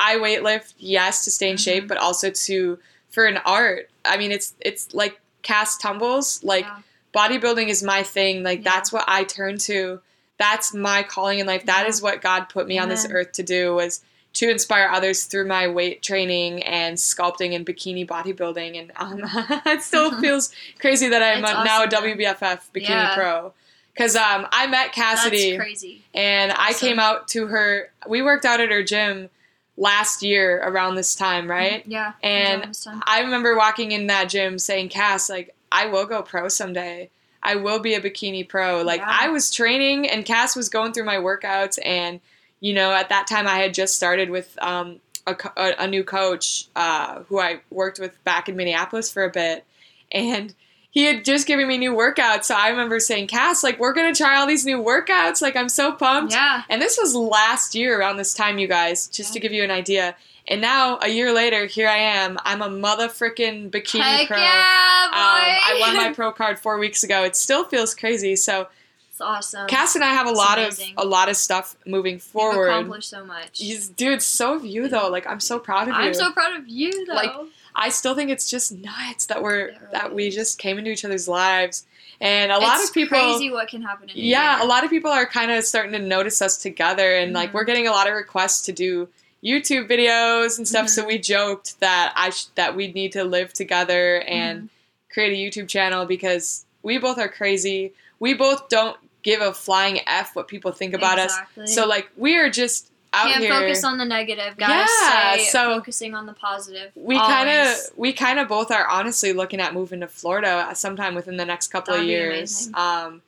I 0.00 0.16
weight 0.18 0.42
lift, 0.42 0.74
yes, 0.78 1.24
to 1.24 1.30
stay 1.30 1.50
in 1.50 1.56
shape, 1.58 1.84
Mhm. 1.84 1.88
but 1.88 1.98
also 1.98 2.30
to 2.30 2.78
for 3.16 3.24
an 3.24 3.38
art. 3.46 3.88
I 4.04 4.18
mean, 4.18 4.30
it's 4.30 4.52
it's 4.60 4.92
like 4.92 5.18
Cass 5.42 5.78
tumbles. 5.78 6.44
Like 6.44 6.66
yeah. 6.66 6.80
bodybuilding 7.14 7.68
is 7.68 7.82
my 7.82 8.02
thing. 8.02 8.42
Like 8.42 8.58
Yeah. 8.62 8.72
that's 8.74 8.92
what 8.92 9.04
I 9.08 9.24
turn 9.24 9.56
to. 9.70 10.00
That's 10.38 10.74
my 10.74 11.02
calling 11.02 11.38
in 11.38 11.46
life. 11.46 11.64
That 11.64 11.84
Yeah. 11.84 11.88
is 11.88 12.02
what 12.02 12.20
God 12.20 12.50
put 12.50 12.66
me 12.68 12.78
on 12.78 12.90
this 12.90 13.06
earth 13.10 13.32
to 13.32 13.42
do 13.42 13.74
was 13.76 14.02
to 14.34 14.50
inspire 14.50 14.90
others 14.92 15.24
through 15.24 15.46
my 15.48 15.66
weight 15.66 16.02
training 16.02 16.62
and 16.62 16.98
sculpting 16.98 17.54
and 17.56 17.64
bikini 17.64 18.06
bodybuilding. 18.06 18.78
And 18.78 18.92
um, 18.96 19.20
it 19.66 19.82
still 19.82 20.10
feels 20.20 20.52
crazy 20.78 21.08
that 21.08 21.22
I'm 21.22 21.42
It's 21.42 21.50
a, 21.52 21.64
now 21.64 21.82
a 21.84 21.86
awesome. 21.86 22.04
WBFF 22.04 22.60
bikini 22.74 22.88
Yeah. 22.90 23.14
pro. 23.14 23.54
Because 23.94 24.14
um, 24.14 24.46
I 24.52 24.66
met 24.66 24.92
Cassidy 24.92 25.52
That's 25.52 25.62
crazy. 25.62 26.02
and 26.12 26.52
I 26.52 26.68
Awesome. 26.68 26.86
came 26.86 26.98
out 26.98 27.28
to 27.28 27.46
her. 27.46 27.90
We 28.06 28.20
worked 28.20 28.44
out 28.44 28.60
at 28.60 28.70
her 28.70 28.82
gym 28.82 29.30
last 29.76 30.22
year 30.22 30.60
around 30.62 30.94
this 30.94 31.14
time, 31.14 31.50
right? 31.50 31.84
Yeah. 31.86 32.08
it 32.08 32.14
was 32.14 32.16
And 32.22 32.60
around 32.60 32.68
this 32.70 32.84
time. 32.84 33.02
I 33.06 33.20
remember 33.20 33.56
walking 33.56 33.92
in 33.92 34.06
that 34.06 34.28
gym 34.28 34.58
saying, 34.58 34.88
Cass, 34.88 35.28
like, 35.28 35.54
I 35.70 35.86
will 35.86 36.06
go 36.06 36.22
pro 36.22 36.48
someday. 36.48 37.10
I 37.42 37.56
will 37.56 37.78
be 37.78 37.94
a 37.94 38.00
bikini 38.00 38.48
pro. 38.48 38.82
Like, 38.82 39.00
Yeah. 39.00 39.16
I 39.20 39.28
was 39.28 39.50
training 39.50 40.08
and 40.08 40.24
Cass 40.24 40.56
was 40.56 40.68
going 40.68 40.92
through 40.92 41.04
my 41.04 41.16
workouts. 41.16 41.78
And, 41.84 42.20
you 42.60 42.72
know, 42.72 42.92
at 42.92 43.08
that 43.10 43.26
time 43.26 43.46
I 43.46 43.58
had 43.58 43.74
just 43.74 43.94
started 43.94 44.30
with 44.30 44.56
um, 44.62 45.00
a, 45.26 45.36
a, 45.56 45.74
a 45.80 45.86
new 45.86 46.02
coach 46.04 46.68
uh, 46.74 47.20
who 47.24 47.38
I 47.38 47.60
worked 47.70 47.98
with 47.98 48.22
back 48.24 48.48
in 48.48 48.56
Minneapolis 48.56 49.12
for 49.12 49.24
a 49.24 49.30
bit. 49.30 49.64
And 50.10 50.54
he 50.96 51.04
had 51.04 51.26
just 51.26 51.46
given 51.46 51.68
me 51.68 51.76
new 51.76 51.92
workouts. 51.92 52.44
So 52.44 52.54
I 52.54 52.70
remember 52.70 52.98
saying, 53.00 53.26
Cass, 53.26 53.62
like, 53.62 53.78
we're 53.78 53.92
going 53.92 54.10
to 54.14 54.16
try 54.16 54.38
all 54.38 54.46
these 54.46 54.64
new 54.64 54.82
workouts. 54.82 55.42
Like, 55.42 55.54
I'm 55.54 55.68
so 55.68 55.92
pumped. 55.92 56.32
yeah. 56.32 56.62
And 56.70 56.80
this 56.80 56.96
was 56.98 57.14
last 57.14 57.74
year 57.74 58.00
around 58.00 58.16
this 58.16 58.32
time, 58.32 58.58
you 58.58 58.66
guys, 58.66 59.06
just 59.06 59.34
to 59.34 59.38
give 59.40 59.52
you 59.52 59.62
an 59.62 59.70
idea. 59.70 60.16
And 60.48 60.62
now, 60.62 60.98
a 61.02 61.08
year 61.08 61.34
later, 61.34 61.66
here 61.66 61.86
I 61.86 61.98
am. 61.98 62.38
I'm 62.46 62.62
a 62.62 62.70
mother 62.70 63.08
frickin' 63.08 63.68
bikini 63.70 64.00
Heck 64.00 64.28
pro. 64.28 64.38
yeah, 64.38 65.08
boy. 65.10 65.16
Um, 65.18 65.20
I 65.20 65.76
won 65.80 65.96
my 65.98 66.12
pro 66.14 66.32
card 66.32 66.58
four 66.58 66.78
weeks 66.78 67.02
ago. 67.04 67.24
It 67.24 67.36
still 67.36 67.64
feels 67.64 67.94
crazy. 67.94 68.34
So 68.34 68.68
it's 69.10 69.20
awesome. 69.20 69.66
Cass 69.68 69.96
and 69.96 70.02
I 70.04 70.14
have 70.14 70.26
a 70.26 70.30
It's 70.30 70.38
lot 70.38 70.56
amazing. 70.58 70.94
of 70.96 71.04
a 71.04 71.08
lot 71.08 71.28
of 71.28 71.36
stuff 71.36 71.76
moving 71.84 72.18
forward. 72.18 72.68
You've 72.68 72.74
accomplished 72.76 73.10
so 73.10 73.22
much. 73.22 73.58
He's, 73.58 73.88
dude, 73.90 74.22
so 74.22 74.54
of 74.54 74.64
you 74.64 74.88
though. 74.88 75.08
Like 75.08 75.26
I'm 75.26 75.40
so 75.40 75.58
proud 75.58 75.88
of 75.88 75.94
you. 75.94 76.00
I'm 76.00 76.14
so 76.14 76.32
proud 76.32 76.56
of 76.56 76.66
you, 76.68 77.04
though. 77.06 77.14
Like, 77.14 77.32
I 77.76 77.90
still 77.90 78.14
think 78.14 78.30
it's 78.30 78.48
just 78.50 78.72
nuts 78.72 79.26
that 79.26 79.42
we're 79.42 79.66
really 79.66 79.76
that 79.92 80.14
we 80.14 80.30
just 80.30 80.58
came 80.58 80.78
into 80.78 80.90
each 80.90 81.04
other's 81.04 81.28
lives, 81.28 81.86
and 82.20 82.50
a 82.50 82.58
lot 82.58 82.78
It's 82.80 82.88
of 82.88 82.94
people. 82.94 83.18
crazy 83.18 83.50
what 83.50 83.68
can 83.68 83.82
happen 83.82 84.08
in 84.08 84.16
yeah, 84.16 84.62
a 84.62 84.66
lot 84.66 84.82
of 84.84 84.90
people 84.90 85.10
are 85.10 85.26
kind 85.26 85.50
of 85.50 85.62
starting 85.64 85.92
to 85.92 85.98
notice 85.98 86.40
us 86.40 86.56
together, 86.56 87.14
and 87.16 87.32
like 87.34 87.50
Mhm. 87.50 87.54
we're 87.54 87.64
getting 87.64 87.86
a 87.86 87.90
lot 87.92 88.08
of 88.08 88.14
requests 88.14 88.62
to 88.62 88.72
do 88.72 89.08
YouTube 89.44 89.88
videos 89.88 90.56
and 90.56 90.66
stuff. 90.66 90.88
So 90.88 91.02
Mhm. 91.04 91.06
we 91.08 91.18
joked 91.18 91.78
that 91.80 92.12
I 92.16 92.30
sh- 92.30 92.46
that 92.54 92.74
we'd 92.74 92.94
need 92.94 93.12
to 93.12 93.22
live 93.24 93.52
together 93.52 94.22
and 94.22 94.62
Mhm. 94.62 94.68
create 95.12 95.32
a 95.32 95.36
YouTube 95.36 95.68
channel 95.68 96.06
because 96.06 96.64
we 96.82 96.96
both 96.98 97.18
are 97.18 97.28
crazy. 97.28 97.92
We 98.18 98.32
both 98.32 98.68
don't 98.70 98.96
give 99.22 99.40
a 99.42 99.52
flying 99.52 100.00
f 100.06 100.34
what 100.34 100.48
people 100.48 100.72
think 100.72 100.94
about 100.94 101.18
exactly. 101.18 101.64
us. 101.64 101.74
So 101.74 101.86
like 101.86 102.08
we 102.16 102.36
are 102.36 102.48
just 102.48 102.90
out 103.16 103.26
can't 103.28 103.42
here. 103.42 103.52
focus 103.52 103.82
on 103.84 103.98
the 103.98 104.04
negative, 104.04 104.56
guys. 104.56 104.88
Yeah, 105.02 105.32
Stay 105.34 105.44
so- 105.44 105.74
focusing 105.74 106.14
on 106.14 106.26
the 106.26 106.32
positive. 106.34 106.92
we 106.94 107.16
kind 107.18 107.48
of 107.48 107.76
we 107.96 108.12
kind 108.12 108.38
of 108.38 108.48
both 108.48 108.70
are 108.70 108.86
honestly 108.86 109.32
looking 109.32 109.60
at 109.60 109.74
moving 109.74 110.00
to 110.00 110.08
Florida 110.08 110.70
sometime 110.74 111.14
within 111.14 111.36
the 111.36 111.44
next 111.44 111.68
couple 111.68 111.94
That'd 111.94 112.06
of 112.08 112.10
years. 112.10 112.70
Um, 112.74 113.22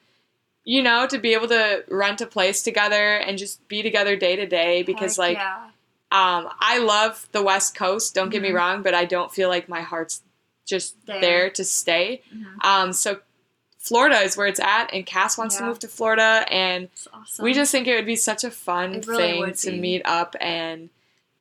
you 0.65 0.83
know, 0.83 1.07
to 1.07 1.19
be 1.19 1.33
able 1.33 1.49
to 1.49 1.83
rent 1.89 2.21
a 2.21 2.27
place 2.27 2.63
together 2.63 3.17
and 3.17 3.39
just 3.39 3.67
be 3.69 3.83
together 3.83 4.17
day 4.17 4.37
to 4.37 4.47
day 4.47 4.83
because 4.83 5.13
Heck 5.17 5.19
like 5.19 5.37
yeah. 5.39 5.57
um, 6.13 6.49
I 6.61 6.79
love 6.79 7.27
the 7.33 7.43
West 7.43 7.75
Coast. 7.75 8.15
Don't 8.15 8.29
get 8.29 8.43
me 8.43 8.51
Mhm. 8.51 8.55
wrong, 8.55 8.83
but 8.83 8.93
I 8.95 9.05
don't 9.07 9.33
feel 9.33 9.49
like 9.49 9.69
my 9.69 9.81
heart's 9.81 10.21
just 10.67 10.95
There. 11.07 11.21
there, 11.23 11.51
to 11.51 11.65
stay. 11.65 12.21
Mhm. 12.35 12.63
Um, 12.65 12.93
so 12.93 13.21
Florida 13.79 14.17
is 14.21 14.37
where 14.37 14.47
it's 14.47 14.61
at, 14.61 14.93
and 14.93 15.07
Cass 15.07 15.39
wants 15.39 15.57
to 15.57 15.65
move 15.65 15.79
to 15.79 15.89
Florida, 15.89 16.45
and 16.51 16.89
awesome. 17.13 17.45
we 17.45 17.55
just 17.55 17.71
think 17.73 17.87
it 17.87 17.95
would 17.95 18.07
be 18.07 18.17
such 18.17 18.45
a 18.45 18.51
fun 18.51 19.01
really 19.07 19.55
thing 19.55 19.55
to 19.55 19.81
meet 19.81 20.03
up 20.05 20.35
and 20.41 20.91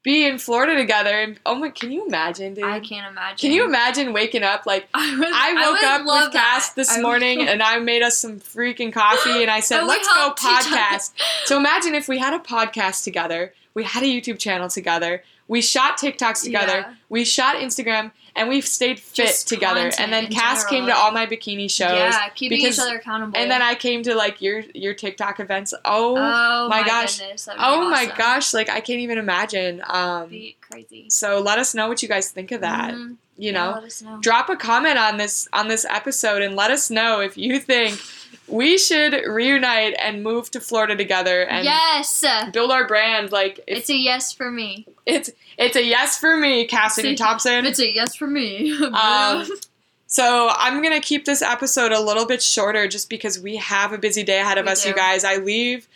be 0.04 0.26
in 0.26 0.38
Florida 0.38 0.76
together. 0.76 1.10
And 1.20 1.40
oh 1.46 1.56
my, 1.56 1.70
can 1.70 1.92
you 1.92 2.06
imagine, 2.08 2.54
dude? 2.54 2.64
I 2.64 2.80
can't 2.80 3.12
imagine. 3.12 3.38
Can 3.38 3.52
you 3.52 3.66
imagine 3.66 4.14
waking 4.14 4.44
up 4.44 4.66
like 4.66 4.88
I, 4.94 5.18
would, 5.18 5.28
I 5.34 5.54
woke 5.56 5.82
would 5.82 5.84
up 5.84 6.26
with 6.26 6.34
Cass 6.34 6.70
this 6.74 6.90
I 6.92 6.98
would- 6.98 7.04
morning 7.04 7.42
and 7.48 7.62
I 7.62 7.80
made 7.80 8.04
us 8.04 8.18
some 8.18 8.40
freaking 8.40 8.94
coffee 8.94 9.42
and 9.42 9.52
I 9.52 9.60
said, 9.60 9.82
let's 9.84 10.08
go 10.08 10.14
helped 10.14 10.40
each 10.42 10.48
other. 10.48 10.78
podcast. 10.78 11.12
So 11.46 11.58
imagine 11.58 11.96
if 11.96 12.08
we 12.08 12.20
had 12.20 12.34
a 12.34 12.40
podcast 12.40 13.04
together, 13.04 13.54
we 13.74 13.84
had 13.84 14.04
a 14.04 14.06
YouTube 14.06 14.40
channel 14.40 14.70
together, 14.70 15.24
we 15.50 15.62
shot 15.62 15.98
TikToks 15.98 16.44
together, 16.44 16.86
Yeah. 16.88 16.94
we 17.10 17.26
shot 17.26 17.56
Instagram, 17.56 18.12
and 18.38 18.48
we've 18.48 18.66
stayed 18.68 19.00
fit 19.00 19.26
Just 19.26 19.48
together. 19.48 19.92
And 20.00 20.14
then 20.14 20.28
Cass 20.28 20.64
came 20.66 20.86
to 20.86 20.96
all 20.96 21.12
my 21.12 21.26
bikini 21.26 21.70
shows. 21.70 21.92
Yeah, 21.92 22.30
keeping 22.30 22.60
because- 22.60 22.78
each 22.78 22.82
other 22.82 22.98
accountable. 22.98 23.38
And 23.38 23.50
then 23.52 23.62
I 23.62 23.76
came 23.76 24.04
to 24.04 24.16
like 24.16 24.42
your 24.42 24.64
your 24.74 24.94
TikTok 24.94 25.40
events. 25.40 25.74
Oh, 25.84 26.16
oh 26.18 26.68
my 26.70 26.82
my, 26.82 26.88
gosh. 26.88 27.20
goodness, 27.20 27.50
oh 27.58 27.90
my 27.90 28.06
gosh, 28.18 28.54
like 28.54 28.70
I 28.70 28.80
can't 28.80 29.00
even 29.00 29.18
imagine. 29.18 29.82
Um 29.88 30.30
be 30.30 30.56
crazy. 30.62 31.08
so 31.10 31.40
let 31.42 31.60
us 31.60 31.74
know 31.76 31.88
what 31.88 32.02
you 32.02 32.08
guys 32.08 32.32
think 32.32 32.52
of 32.52 32.62
that. 32.62 32.94
Mhm. 32.94 33.18
You 33.40 33.52
Yeah, 33.52 33.66
know? 33.66 33.72
let 33.76 33.84
us 33.84 34.02
know. 34.02 34.18
drop 34.20 34.50
a 34.50 34.56
comment 34.56 34.98
on 34.98 35.18
this 35.18 35.48
on 35.54 35.68
this 35.68 35.86
episode 35.90 36.42
and 36.42 36.56
let 36.56 36.72
us 36.72 36.90
know 36.90 37.20
if 37.20 37.38
you 37.38 37.60
think 37.60 38.00
we 38.48 38.78
should 38.78 39.14
reunite 39.26 39.96
and 40.00 40.24
move 40.24 40.50
to 40.52 40.60
Florida 40.60 40.96
together 40.96 41.44
and 41.44 41.66
yes, 41.66 42.24
build 42.54 42.72
our 42.72 42.88
brand. 42.88 43.32
Like 43.32 43.60
it's 43.68 43.82
it's 43.82 43.90
a 43.90 43.96
yes 43.98 44.32
for 44.34 44.52
me. 44.52 44.86
it's 45.06 45.30
it's 45.58 45.76
a 45.76 45.84
yes 45.84 46.18
for 46.20 46.38
me, 46.38 46.66
Cassidy 46.66 47.16
Thompson. 47.16 47.66
It's 47.66 47.80
a 47.80 47.94
yes 47.94 48.16
for 48.16 48.28
me. 48.28 48.78
Um, 48.94 49.48
So 50.10 50.50
I'm 50.56 50.82
gonna 50.82 51.02
keep 51.02 51.26
this 51.26 51.42
episode 51.42 51.92
a 51.92 52.00
little 52.00 52.26
bit 52.26 52.42
shorter 52.42 52.88
just 52.88 53.10
because 53.10 53.40
we 53.40 53.58
have 53.58 53.92
a 53.92 53.98
busy 53.98 54.24
day 54.24 54.40
ahead 54.40 54.58
of 54.58 54.66
We 54.66 54.72
us, 54.72 54.86
you 54.86 54.94
guys. 54.96 55.26
I 55.26 55.36
leave 55.38 55.88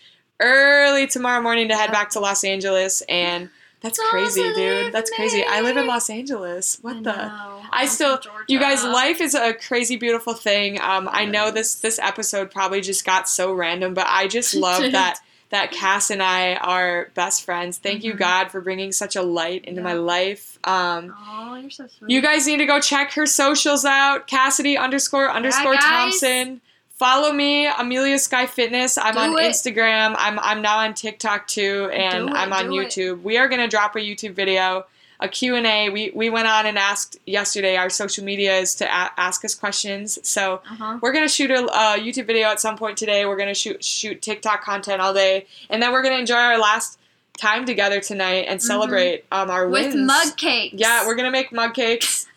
early 0.41 1.07
tomorrow 1.07 1.41
morning 1.41 1.69
to 1.69 1.75
head 1.77 1.91
back 1.91 2.09
to 2.11 2.19
Los 2.19 2.43
Angeles 2.43 3.01
and 3.07 3.49
that's 3.81 3.99
crazy, 4.09 4.41
dude. 4.53 4.93
That's 4.93 5.09
crazy. 5.11 5.43
I 5.47 5.61
live 5.61 5.75
in. 5.77 5.87
Los 5.87 6.09
Angeles. 6.09 6.77
What 6.81 6.97
I 6.97 7.01
the 7.01 7.11
know. 7.11 7.61
I 7.71 7.85
still- 7.87 8.19
You 8.47 8.59
guys, 8.59 8.83
life 8.83 9.19
is 9.21 9.33
a 9.33 9.53
crazy, 9.53 9.95
beautiful 9.95 10.33
thing. 10.33 10.79
Um, 10.79 11.09
I 11.11 11.25
know 11.25 11.51
this 11.51 11.75
this 11.75 11.97
episode 11.99 12.51
probably 12.51 12.81
just 12.81 13.05
got 13.05 13.27
so 13.27 13.51
random, 13.51 13.93
but 13.93 14.05
I 14.07 14.27
just 14.27 14.53
love 14.67 14.91
that 14.91 15.19
that 15.49 15.71
Cass 15.71 16.09
and 16.11 16.23
I 16.23 16.55
are 16.55 17.09
best 17.13 17.43
friends. 17.43 17.77
Thank 17.77 18.05
you, 18.05 18.13
Mhm. 18.13 18.19
God, 18.19 18.51
for 18.51 18.61
bringing 18.61 18.93
such 18.93 19.17
a 19.17 19.21
light 19.21 19.65
into 19.65 19.81
my 19.81 19.93
life. 19.93 20.57
Um, 20.63 21.13
Oh, 21.29 21.55
you're 21.55 21.69
so 21.69 21.87
sweet. 21.87 22.09
you 22.09 22.21
guys 22.21 22.47
need 22.47 22.57
to 22.57 22.65
go 22.65 22.79
check 22.79 23.11
her 23.13 23.25
socials 23.25 23.83
out. 23.83 24.27
Cassidy 24.27 24.77
underscore 24.77 25.29
underscore 25.29 25.73
guys. 25.73 25.83
Thompson. 25.83 26.61
Follow 27.01 27.33
me, 27.33 27.65
Amelia 27.65 28.19
Skye 28.19 28.45
Fitness. 28.45 28.95
I'm 28.95 29.15
Do 29.15 29.19
on 29.21 29.29
it. 29.39 29.49
Instagram. 29.49 30.13
I'm 30.19 30.37
I'm 30.37 30.61
now 30.61 30.77
on 30.77 30.93
TikTok 30.93 31.47
too, 31.47 31.89
and 31.91 32.29
it, 32.29 32.35
I'm 32.35 32.53
on 32.53 32.69
do 32.69 32.77
it. 32.79 32.89
YouTube. 32.89 33.23
We 33.23 33.39
are 33.39 33.47
gonna 33.49 33.67
drop 33.67 33.95
a 33.95 33.99
YouTube 33.99 34.33
video, 34.35 34.85
a 35.19 35.27
Q 35.27 35.55
and 35.55 35.65
A. 35.65 35.89
We 35.89 36.11
we 36.13 36.29
went 36.29 36.47
on 36.47 36.67
and 36.67 36.77
asked 36.77 37.17
yesterday 37.25 37.75
our 37.75 37.89
social 37.89 38.23
media 38.23 38.55
is 38.59 38.75
to 38.75 38.85
a- 38.85 39.11
ask 39.17 39.43
us 39.43 39.55
questions. 39.55 40.19
So 40.21 40.61
Uh-huh. 40.69 40.99
we're 41.01 41.11
gonna 41.11 41.27
shoot 41.27 41.49
a, 41.49 41.63
a 41.65 41.97
YouTube 41.97 42.27
video 42.27 42.49
at 42.49 42.59
some 42.61 42.77
point 42.77 42.99
today. 42.99 43.25
We're 43.25 43.35
gonna 43.37 43.55
shoot 43.55 43.83
shoot 43.83 44.21
TikTok 44.21 44.63
content 44.63 45.01
all 45.01 45.15
day, 45.15 45.47
and 45.71 45.81
then 45.81 45.91
we're 45.93 46.03
gonna 46.03 46.19
enjoy 46.19 46.35
our 46.35 46.59
last 46.59 46.99
time 47.35 47.65
together 47.65 47.99
tonight 47.99 48.45
and 48.47 48.61
celebrate 48.61 49.25
um 49.31 49.49
our 49.49 49.63
Mm-hmm. 49.63 49.71
With 49.73 49.95
mug 49.95 50.37
cakes. 50.37 50.75
Yeah, 50.77 51.07
we're 51.07 51.15
gonna 51.15 51.31
make 51.31 51.51
mug 51.51 51.73
cakes. 51.73 52.27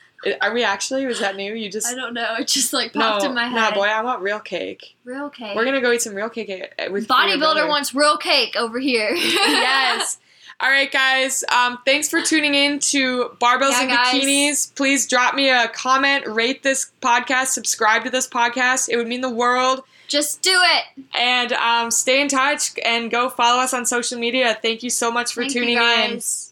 Are 0.40 0.52
we 0.52 0.64
actually? 0.64 1.06
Was 1.06 1.20
that 1.20 1.36
new? 1.36 1.54
You 1.54 1.70
just 1.70 1.86
I 1.86 1.94
don't 1.94 2.14
know. 2.14 2.36
It 2.38 2.48
just 2.48 2.72
like 2.72 2.94
no, 2.94 3.00
popped 3.00 3.24
in 3.24 3.34
my 3.34 3.46
head. 3.46 3.54
no, 3.54 3.72
boy. 3.72 3.86
I 3.86 4.02
want 4.02 4.22
real 4.22 4.40
cake. 4.40 4.96
Real 5.04 5.30
cake. 5.30 5.54
We're 5.54 5.64
gonna 5.64 5.80
go 5.80 5.92
eat 5.92 6.02
some 6.02 6.14
real 6.14 6.30
cake 6.30 6.50
uh, 6.50 6.90
with 6.90 7.06
Bodybuilder 7.08 7.68
wants 7.68 7.94
real 7.94 8.16
cake 8.16 8.56
over 8.56 8.78
here. 8.78 9.10
yes. 9.14 10.18
All 10.60 10.70
right, 10.70 10.90
guys. 10.90 11.42
Um, 11.52 11.78
thanks 11.84 12.08
for 12.08 12.22
tuning 12.22 12.54
in 12.54 12.78
to 12.78 13.30
Barbells 13.40 13.72
Yeah, 13.72 13.80
and 13.82 13.90
guys. 13.90 14.14
Bikinis. 14.14 14.74
Please 14.74 15.06
drop 15.06 15.34
me 15.34 15.50
a 15.50 15.68
comment, 15.68 16.26
rate 16.26 16.62
this 16.62 16.92
podcast, 17.02 17.46
subscribe 17.48 18.04
to 18.04 18.10
this 18.10 18.28
podcast. 18.28 18.88
It 18.88 18.96
would 18.96 19.08
mean 19.08 19.20
the 19.20 19.30
world. 19.30 19.82
Just 20.06 20.42
do 20.42 20.52
it. 20.54 21.04
And 21.12 21.52
um, 21.54 21.90
stay 21.90 22.20
in 22.20 22.28
touch 22.28 22.70
and 22.84 23.10
go 23.10 23.28
follow 23.30 23.60
us 23.62 23.74
on 23.74 23.84
social 23.84 24.18
media. 24.18 24.56
Thank 24.62 24.82
you 24.82 24.90
so 24.90 25.10
much 25.10 25.32
for 25.32 25.40
Thank 25.42 25.54
tuning 25.54 25.70
in. 25.70 25.74
guys. 25.78 26.43